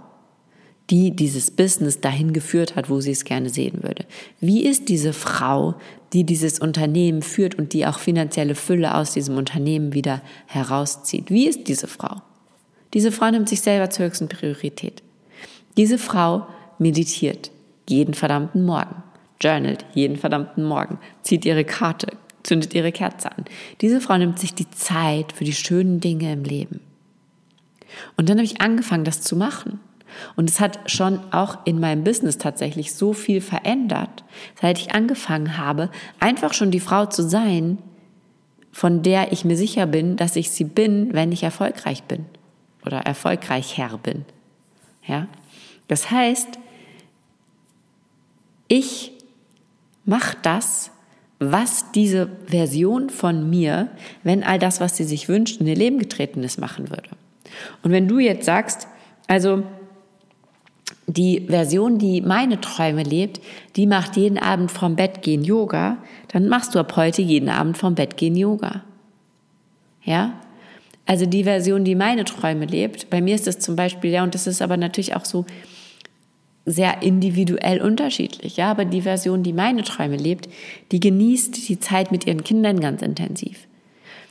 die 0.91 1.11
dieses 1.11 1.51
Business 1.51 2.01
dahin 2.01 2.33
geführt 2.33 2.77
hat, 2.77 2.91
wo 2.91 3.01
sie 3.01 3.11
es 3.11 3.25
gerne 3.25 3.51
sehen 3.51 3.83
würde? 3.83 4.05
Wie 4.41 4.65
ist 4.65 4.89
diese 4.89 5.13
Frau, 5.13 5.75
die 6.13 6.25
dieses 6.25 6.59
Unternehmen 6.59 7.23
führt 7.23 7.57
und 7.57 7.73
die 7.73 7.87
auch 7.87 7.99
finanzielle 7.99 8.55
Fülle 8.55 8.95
aus 8.95 9.13
diesem 9.13 9.37
Unternehmen 9.37 9.95
wieder 9.95 10.23
herauszieht? 10.47 11.31
Wie 11.31 11.47
ist 11.47 11.69
diese 11.69 11.87
Frau? 11.87 12.23
Diese 12.95 13.13
Frau 13.13 13.31
nimmt 13.31 13.49
sich 13.49 13.61
selber 13.61 13.91
zur 13.91 14.07
höchsten 14.07 14.29
Priorität. 14.29 15.03
Diese 15.77 15.99
Frau 15.99 16.47
meditiert 16.79 17.51
jeden 17.89 18.15
verdammten 18.15 18.65
Morgen, 18.65 19.03
journalt 19.41 19.85
jeden 19.95 20.17
verdammten 20.17 20.65
Morgen, 20.65 20.99
zieht 21.23 21.45
ihre 21.45 21.65
Karte, 21.65 22.09
zündet 22.43 22.75
ihre 22.75 22.93
Kerze 22.93 23.31
an. 23.31 23.45
Diese 23.81 24.01
Frau 24.01 24.17
nimmt 24.17 24.39
sich 24.39 24.55
die 24.55 24.71
Zeit 24.71 25.33
für 25.33 25.45
die 25.45 25.53
schönen 25.53 26.01
Dinge 26.01 26.33
im 26.33 26.45
Leben. 26.45 26.81
Und 28.17 28.29
dann 28.29 28.39
habe 28.39 28.45
ich 28.45 28.61
angefangen, 28.61 29.05
das 29.05 29.23
zu 29.23 29.37
machen. 29.37 29.81
Und 30.37 30.51
es 30.51 30.61
hat 30.61 30.91
schon 30.91 31.21
auch 31.33 31.59
in 31.65 31.81
meinem 31.81 32.05
Business 32.05 32.39
tatsächlich 32.39 32.95
so 32.95 33.13
viel 33.13 33.41
verändert, 33.41 34.25
seit 34.61 34.79
ich 34.79 34.95
angefangen 34.95 35.57
habe, 35.57 35.91
einfach 36.21 36.55
schon 36.55 36.71
die 36.71 36.81
Frau 36.81 37.07
zu 37.07 37.23
sein, 37.29 37.79
von 38.73 39.03
der 39.03 39.33
ich 39.33 39.45
mir 39.45 39.57
sicher 39.57 39.87
bin, 39.87 40.17
dass 40.17 40.37
ich 40.37 40.51
sie 40.51 40.65
bin, 40.65 41.13
wenn 41.13 41.33
ich 41.33 41.43
erfolgreich 41.43 42.05
bin 42.05 42.27
oder 42.85 42.99
erfolgreich 42.99 43.77
Herr 43.77 43.99
bin. 43.99 44.25
Ja? 45.07 45.27
Das 45.89 46.11
heißt, 46.11 46.59
ich 48.69 49.13
mache 50.05 50.37
das, 50.43 50.91
was 51.39 51.93
diese 51.93 52.29
Version 52.47 53.11
von 53.11 53.49
mir, 53.49 53.89
wenn 54.23 54.43
all 54.43 54.59
das, 54.59 54.81
was 54.81 54.97
sie 54.97 55.05
sich 55.05 55.29
wünscht, 55.29 55.61
in 55.61 55.67
ihr 55.67 55.77
Leben 55.77 55.99
getreten 55.99 56.43
ist, 56.43 56.59
machen 56.59 56.91
würde. 56.91 57.11
Und 57.83 57.93
wenn 57.93 58.09
du 58.09 58.19
jetzt 58.19 58.45
sagst, 58.45 58.89
also 59.27 59.63
die 61.09 61.47
Version, 61.49 61.99
die 61.99 62.21
meine 62.21 62.61
Träume 62.61 63.03
lebt, 63.03 63.41
die 63.77 63.87
macht 63.87 64.17
jeden 64.17 64.39
Abend 64.39 64.71
vom 64.71 64.95
Bett 64.95 65.23
gehen 65.23 65.43
Yoga, 65.43 65.97
dann 66.29 66.49
machst 66.49 66.75
du 66.75 66.79
ab 66.79 66.95
heute 66.97 67.23
jeden 67.23 67.49
Abend 67.49 67.79
vom 67.79 67.95
Bett 67.95 68.17
gehen 68.19 68.37
Yoga. 68.37 68.85
Ja? 70.05 70.35
Also 71.07 71.25
die 71.25 71.45
Version, 71.45 71.85
die 71.85 71.95
meine 71.95 72.25
Träume 72.25 72.67
lebt, 72.67 73.09
bei 73.09 73.23
mir 73.23 73.35
ist 73.35 73.49
es 73.49 73.59
zum 73.59 73.75
Beispiel, 73.75 74.11
ja, 74.11 74.23
und 74.23 74.35
das 74.35 74.47
ist 74.47 74.61
aber 74.61 74.77
natürlich 74.77 75.17
auch 75.17 75.25
so 75.25 75.47
sehr 76.67 77.03
individuell 77.03 77.81
unterschiedlich, 77.81 78.59
ja, 78.59 78.71
aber 78.71 78.85
die 78.85 79.01
Version, 79.01 79.43
die 79.43 79.55
meine 79.55 79.85
Träume 79.85 80.17
lebt, 80.17 80.51
die 80.93 81.01
genießt 81.01 81.67
die 81.71 81.81
Zeit 81.81 82.13
mit 82.13 82.27
ihren 82.27 82.45
Kindern 82.45 82.81
ganz 82.81 83.01
intensiv. 83.01 83.68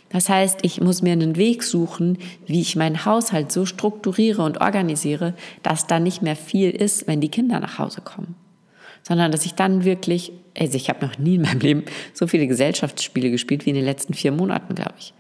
Das 0.10 0.30
heißt, 0.30 0.60
ich 0.62 0.80
muss 0.80 1.02
mir 1.02 1.12
einen 1.12 1.36
Weg 1.36 1.63
suchen, 1.63 2.17
wie 2.46 2.62
ich 2.62 2.76
meinen 2.76 3.06
Haushalt 3.06 3.52
so 3.52 3.65
strukturiere 3.65 4.41
und 4.41 4.62
organisiere, 4.62 5.34
dass 5.63 5.88
da 5.88 6.00
nicht 6.00 6.22
mehr 6.22 6.36
viel 6.36 6.70
ist, 6.70 7.08
wenn 7.08 7.20
die 7.20 7.30
Kinder 7.30 7.60
nach 7.60 7.78
Hause 7.78 8.02
kommen. 8.02 8.36
Sondern 9.04 9.32
dass 9.32 9.46
ich 9.46 9.54
dann 9.54 9.84
wirklich, 9.84 10.32
also 10.58 10.76
ich 10.76 10.89
habe 10.89 11.06
noch 11.06 11.17
nie 11.17 11.36
in 11.36 11.41
meinem 11.41 11.60
Leben 11.60 11.84
so 12.13 12.28
viele 12.28 12.48
Gesellschaftsspiele 12.48 13.32
gespielt 13.32 13.65
wie 13.65 13.72
in 13.72 13.76
den 13.76 13.86
letzten 13.86 14.13
vier 14.13 14.32
Monaten, 14.32 14.76
glaube 14.76 14.96
ich. 14.98 15.13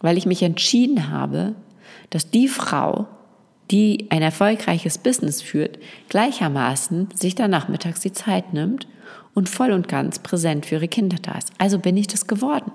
Weil 0.00 0.16
ich 0.16 0.26
mich 0.26 0.42
entschieden 0.42 1.10
habe, 1.10 1.54
dass 2.10 2.30
die 2.30 2.48
Frau, 2.48 3.08
die 3.70 4.06
ein 4.10 4.22
erfolgreiches 4.22 4.98
Business 4.98 5.42
führt, 5.42 5.78
gleichermaßen 6.08 7.08
sich 7.14 7.34
dann 7.34 7.50
nachmittags 7.50 8.00
die 8.00 8.12
Zeit 8.12 8.52
nimmt 8.52 8.86
und 9.34 9.48
voll 9.48 9.72
und 9.72 9.88
ganz 9.88 10.18
präsent 10.20 10.66
für 10.66 10.76
ihre 10.76 10.88
Kinder 10.88 11.18
da 11.20 11.32
ist. 11.32 11.52
Also 11.58 11.78
bin 11.78 11.96
ich 11.96 12.06
das 12.06 12.26
geworden. 12.26 12.72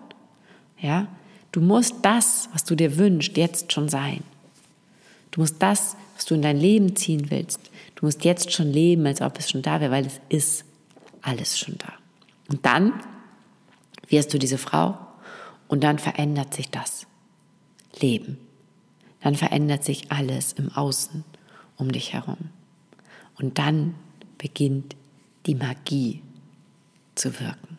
Ja, 0.79 1.07
Du 1.55 1.61
musst 1.61 1.95
das, 2.01 2.49
was 2.51 2.65
du 2.65 2.75
dir 2.75 2.97
wünschst, 2.97 3.37
jetzt 3.37 3.71
schon 3.71 3.87
sein. 3.87 4.25
Du 5.31 5.39
musst 5.39 5.55
das, 5.59 5.95
was 6.13 6.25
du 6.25 6.35
in 6.35 6.41
dein 6.41 6.57
Leben 6.57 6.97
ziehen 6.97 7.31
willst, 7.31 7.61
du 7.95 8.05
musst 8.05 8.25
jetzt 8.25 8.51
schon 8.51 8.73
leben, 8.73 9.05
als 9.05 9.21
ob 9.21 9.39
es 9.39 9.51
schon 9.51 9.61
da 9.61 9.79
wäre, 9.79 9.89
weil 9.89 10.05
es 10.05 10.19
ist 10.27 10.65
alles 11.21 11.57
schon 11.57 11.77
da. 11.77 11.93
Und 12.49 12.65
dann 12.65 12.91
wirst 14.09 14.33
du 14.33 14.37
diese 14.37 14.57
Frau 14.57 14.97
und 15.69 15.81
dann 15.85 15.97
verändert 15.97 16.53
sich 16.53 16.71
das 16.71 17.07
Leben. 18.01 18.37
Dann 19.21 19.35
verändert 19.35 19.85
sich 19.85 20.11
alles 20.11 20.51
im 20.51 20.73
Außen 20.73 21.23
um 21.77 21.89
dich 21.89 22.11
herum. 22.11 22.49
Und 23.39 23.59
dann 23.59 23.95
beginnt 24.37 24.97
die 25.45 25.55
Magie 25.55 26.21
zu 27.15 27.39
wirken 27.39 27.74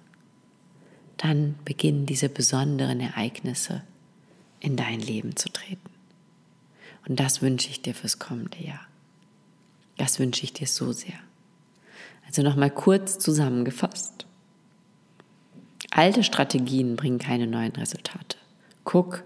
dann 1.16 1.54
beginnen 1.64 2.06
diese 2.06 2.28
besonderen 2.28 3.00
Ereignisse 3.00 3.82
in 4.60 4.76
dein 4.76 5.00
Leben 5.00 5.36
zu 5.36 5.48
treten. 5.48 5.90
Und 7.08 7.20
das 7.20 7.40
wünsche 7.40 7.70
ich 7.70 7.82
dir 7.82 7.94
fürs 7.94 8.18
kommende 8.18 8.62
Jahr. 8.62 8.86
Das 9.96 10.18
wünsche 10.18 10.44
ich 10.44 10.52
dir 10.52 10.66
so 10.66 10.92
sehr. 10.92 11.18
Also 12.26 12.42
nochmal 12.42 12.70
kurz 12.70 13.18
zusammengefasst. 13.18 14.26
Alte 15.90 16.24
Strategien 16.24 16.96
bringen 16.96 17.18
keine 17.18 17.46
neuen 17.46 17.72
Resultate. 17.72 18.36
Guck, 18.84 19.22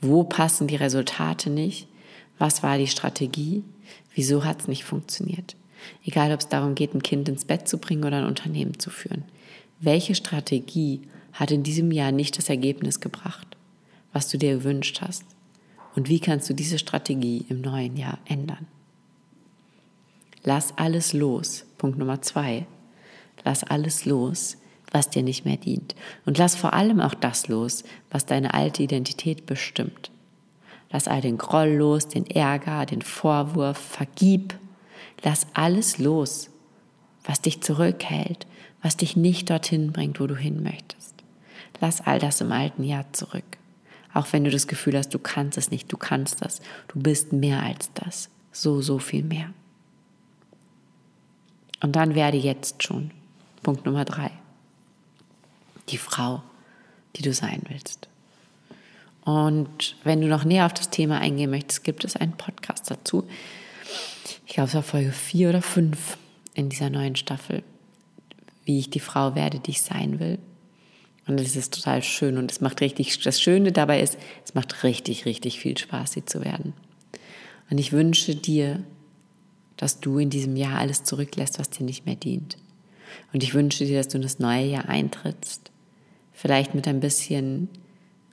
wo 0.00 0.24
passen 0.24 0.66
die 0.66 0.76
Resultate 0.76 1.50
nicht? 1.50 1.88
Was 2.38 2.62
war 2.62 2.78
die 2.78 2.86
Strategie? 2.86 3.64
Wieso 4.14 4.44
hat 4.44 4.62
es 4.62 4.68
nicht 4.68 4.84
funktioniert? 4.84 5.56
Egal, 6.04 6.32
ob 6.32 6.40
es 6.40 6.48
darum 6.48 6.74
geht, 6.74 6.94
ein 6.94 7.02
Kind 7.02 7.28
ins 7.28 7.44
Bett 7.44 7.68
zu 7.68 7.78
bringen 7.78 8.04
oder 8.04 8.18
ein 8.18 8.26
Unternehmen 8.26 8.78
zu 8.78 8.90
führen. 8.90 9.24
Welche 9.80 10.14
Strategie 10.14 11.00
hat 11.32 11.50
in 11.50 11.62
diesem 11.62 11.90
Jahr 11.90 12.12
nicht 12.12 12.36
das 12.36 12.50
Ergebnis 12.50 13.00
gebracht, 13.00 13.56
was 14.12 14.28
du 14.28 14.36
dir 14.36 14.54
gewünscht 14.56 15.00
hast? 15.00 15.24
Und 15.96 16.08
wie 16.10 16.20
kannst 16.20 16.50
du 16.50 16.54
diese 16.54 16.78
Strategie 16.78 17.46
im 17.48 17.62
neuen 17.62 17.96
Jahr 17.96 18.18
ändern? 18.26 18.66
Lass 20.44 20.76
alles 20.76 21.14
los. 21.14 21.64
Punkt 21.78 21.98
Nummer 21.98 22.20
zwei. 22.20 22.66
Lass 23.42 23.64
alles 23.64 24.04
los, 24.04 24.58
was 24.90 25.08
dir 25.08 25.22
nicht 25.22 25.46
mehr 25.46 25.56
dient. 25.56 25.94
Und 26.26 26.36
lass 26.36 26.56
vor 26.56 26.74
allem 26.74 27.00
auch 27.00 27.14
das 27.14 27.48
los, 27.48 27.84
was 28.10 28.26
deine 28.26 28.52
alte 28.52 28.82
Identität 28.82 29.46
bestimmt. 29.46 30.10
Lass 30.90 31.08
all 31.08 31.22
den 31.22 31.38
Groll 31.38 31.70
los, 31.70 32.08
den 32.08 32.26
Ärger, 32.26 32.84
den 32.84 33.00
Vorwurf, 33.00 33.78
vergib. 33.78 34.54
Lass 35.22 35.46
alles 35.54 35.96
los, 35.98 36.50
was 37.24 37.40
dich 37.40 37.62
zurückhält, 37.62 38.46
was 38.82 38.96
dich 38.96 39.16
nicht 39.16 39.50
dorthin 39.50 39.92
bringt, 39.92 40.20
wo 40.20 40.26
du 40.26 40.36
hin 40.36 40.62
möchtest. 40.62 41.14
Lass 41.80 42.00
all 42.00 42.18
das 42.18 42.40
im 42.40 42.52
alten 42.52 42.84
Jahr 42.84 43.12
zurück. 43.12 43.44
Auch 44.12 44.32
wenn 44.32 44.44
du 44.44 44.50
das 44.50 44.66
Gefühl 44.66 44.96
hast, 44.96 45.14
du 45.14 45.18
kannst 45.18 45.56
es 45.56 45.70
nicht, 45.70 45.90
du 45.92 45.96
kannst 45.96 46.42
das. 46.42 46.60
Du 46.88 47.00
bist 47.00 47.32
mehr 47.32 47.62
als 47.62 47.90
das. 47.94 48.28
So, 48.52 48.82
so 48.82 48.98
viel 48.98 49.22
mehr. 49.22 49.52
Und 51.82 51.96
dann 51.96 52.14
werde 52.14 52.36
jetzt 52.36 52.82
schon. 52.82 53.12
Punkt 53.62 53.86
Nummer 53.86 54.04
drei. 54.04 54.30
Die 55.88 55.98
Frau, 55.98 56.42
die 57.16 57.22
du 57.22 57.32
sein 57.32 57.62
willst. 57.68 58.08
Und 59.22 59.96
wenn 60.02 60.20
du 60.20 60.26
noch 60.26 60.44
näher 60.44 60.66
auf 60.66 60.74
das 60.74 60.90
Thema 60.90 61.18
eingehen 61.18 61.50
möchtest, 61.50 61.84
gibt 61.84 62.04
es 62.04 62.16
einen 62.16 62.32
Podcast 62.32 62.90
dazu. 62.90 63.28
Ich 64.46 64.54
glaube, 64.54 64.68
es 64.68 64.74
war 64.74 64.82
Folge 64.82 65.12
vier 65.12 65.50
oder 65.50 65.62
fünf 65.62 66.16
in 66.54 66.68
dieser 66.68 66.90
neuen 66.90 67.16
Staffel 67.16 67.62
wie 68.70 68.78
ich 68.78 68.88
die 68.88 69.00
Frau 69.00 69.34
werde, 69.34 69.58
die 69.58 69.72
ich 69.72 69.82
sein 69.82 70.20
will. 70.20 70.38
Und 71.26 71.40
es 71.40 71.56
ist 71.56 71.74
total 71.74 72.04
schön 72.04 72.38
und 72.38 72.52
es 72.52 72.60
macht 72.60 72.80
richtig, 72.80 73.18
das 73.18 73.42
Schöne 73.42 73.72
dabei 73.72 74.00
ist, 74.00 74.16
es 74.44 74.54
macht 74.54 74.84
richtig, 74.84 75.24
richtig 75.24 75.58
viel 75.58 75.76
Spaß, 75.76 76.12
sie 76.12 76.24
zu 76.24 76.44
werden. 76.44 76.72
Und 77.68 77.78
ich 77.78 77.90
wünsche 77.90 78.36
dir, 78.36 78.80
dass 79.76 79.98
du 79.98 80.18
in 80.18 80.30
diesem 80.30 80.54
Jahr 80.54 80.78
alles 80.78 81.02
zurücklässt, 81.02 81.58
was 81.58 81.70
dir 81.70 81.82
nicht 81.82 82.06
mehr 82.06 82.14
dient. 82.14 82.58
Und 83.32 83.42
ich 83.42 83.54
wünsche 83.54 83.84
dir, 83.84 83.98
dass 83.98 84.06
du 84.06 84.18
in 84.18 84.22
das 84.22 84.38
neue 84.38 84.66
Jahr 84.66 84.88
eintrittst. 84.88 85.72
Vielleicht 86.32 86.76
mit 86.76 86.86
ein 86.86 87.00
bisschen 87.00 87.68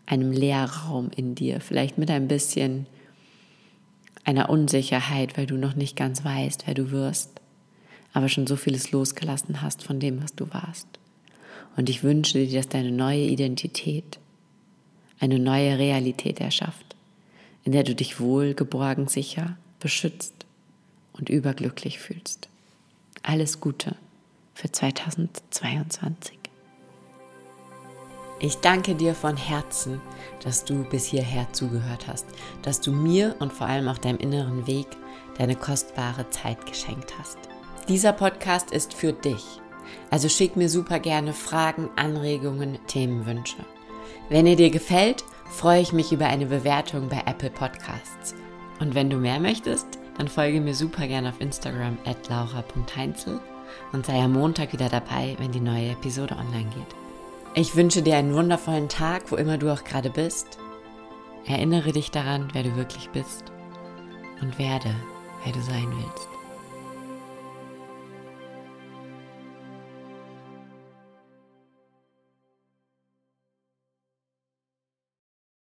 einem 0.05 0.31
Leerraum 0.31 1.09
in 1.15 1.33
dir, 1.33 1.61
vielleicht 1.61 1.97
mit 1.97 2.11
ein 2.11 2.27
bisschen 2.27 2.85
einer 4.23 4.51
Unsicherheit, 4.51 5.35
weil 5.35 5.47
du 5.47 5.57
noch 5.57 5.75
nicht 5.75 5.95
ganz 5.95 6.23
weißt, 6.23 6.67
wer 6.67 6.75
du 6.75 6.91
wirst 6.91 7.36
aber 8.13 8.29
schon 8.29 8.47
so 8.47 8.55
vieles 8.55 8.91
losgelassen 8.91 9.61
hast 9.61 9.83
von 9.83 9.99
dem, 9.99 10.23
was 10.23 10.33
du 10.35 10.51
warst. 10.53 10.87
Und 11.75 11.89
ich 11.89 12.03
wünsche 12.03 12.45
dir, 12.45 12.57
dass 12.57 12.69
deine 12.69 12.91
neue 12.91 13.25
Identität 13.25 14.19
eine 15.19 15.39
neue 15.39 15.77
Realität 15.77 16.39
erschafft. 16.39 16.95
in 17.63 17.73
der 17.73 17.83
du 17.83 17.93
dich 17.93 18.21
wohl, 18.21 18.53
geborgen, 18.53 19.09
sicher, 19.09 19.57
beschützt 19.81 20.45
und 21.11 21.27
überglücklich 21.27 21.99
fühlst. 21.99 22.47
Alles 23.23 23.59
Gute 23.59 23.97
für 24.53 24.71
2022. 24.71 26.37
Ich 28.39 28.55
danke 28.57 28.95
dir 28.95 29.13
von 29.13 29.35
Herzen, 29.35 29.99
dass 30.45 30.63
du 30.63 30.85
bis 30.85 31.07
hierher 31.07 31.51
zugehört 31.51 32.07
hast, 32.07 32.25
dass 32.61 32.79
du 32.79 32.93
mir 32.93 33.35
und 33.39 33.51
vor 33.51 33.67
allem 33.67 33.89
auch 33.89 33.97
deinem 33.97 34.19
inneren 34.19 34.65
Weg 34.65 34.87
deine 35.37 35.57
kostbare 35.57 36.29
Zeit 36.29 36.65
geschenkt 36.65 37.19
hast. 37.19 37.37
Dieser 37.87 38.11
Podcast 38.11 38.71
ist 38.71 38.93
für 38.93 39.13
dich. 39.13 39.61
Also 40.09 40.27
schick 40.27 40.57
mir 40.57 40.67
super 40.67 40.99
gerne 40.99 41.31
Fragen, 41.31 41.89
Anregungen, 41.95 42.79
Themenwünsche. 42.87 43.63
Wenn 44.27 44.45
er 44.45 44.57
dir 44.57 44.69
gefällt, 44.69 45.23
freue 45.49 45.81
ich 45.81 45.93
mich 45.93 46.11
über 46.11 46.25
eine 46.25 46.47
Bewertung 46.47 47.07
bei 47.07 47.23
Apple 47.25 47.49
Podcasts. 47.49 48.35
Und 48.81 48.93
wenn 48.93 49.09
du 49.09 49.15
mehr 49.15 49.39
möchtest, 49.39 49.87
dann 50.17 50.27
folge 50.27 50.59
mir 50.59 50.75
super 50.75 51.07
gerne 51.07 51.29
auf 51.29 51.39
Instagram 51.39 51.97
at 52.05 52.27
laura.heinzel 52.27 53.39
und 53.93 54.05
sei 54.05 54.21
am 54.21 54.33
Montag 54.33 54.73
wieder 54.73 54.89
dabei, 54.89 55.37
wenn 55.39 55.53
die 55.53 55.61
neue 55.61 55.91
Episode 55.91 56.35
online 56.35 56.69
geht. 56.75 56.95
Ich 57.53 57.77
wünsche 57.77 58.01
dir 58.01 58.17
einen 58.17 58.33
wundervollen 58.33 58.89
Tag, 58.89 59.31
wo 59.31 59.37
immer 59.37 59.57
du 59.57 59.71
auch 59.71 59.85
gerade 59.85 60.09
bist. 60.09 60.57
Erinnere 61.45 61.93
dich 61.93 62.11
daran, 62.11 62.49
wer 62.51 62.63
du 62.63 62.75
wirklich 62.75 63.09
bist 63.11 63.45
und 64.41 64.59
werde, 64.59 64.93
wer 65.45 65.53
du 65.53 65.61
sein 65.61 65.87
willst. 65.89 66.36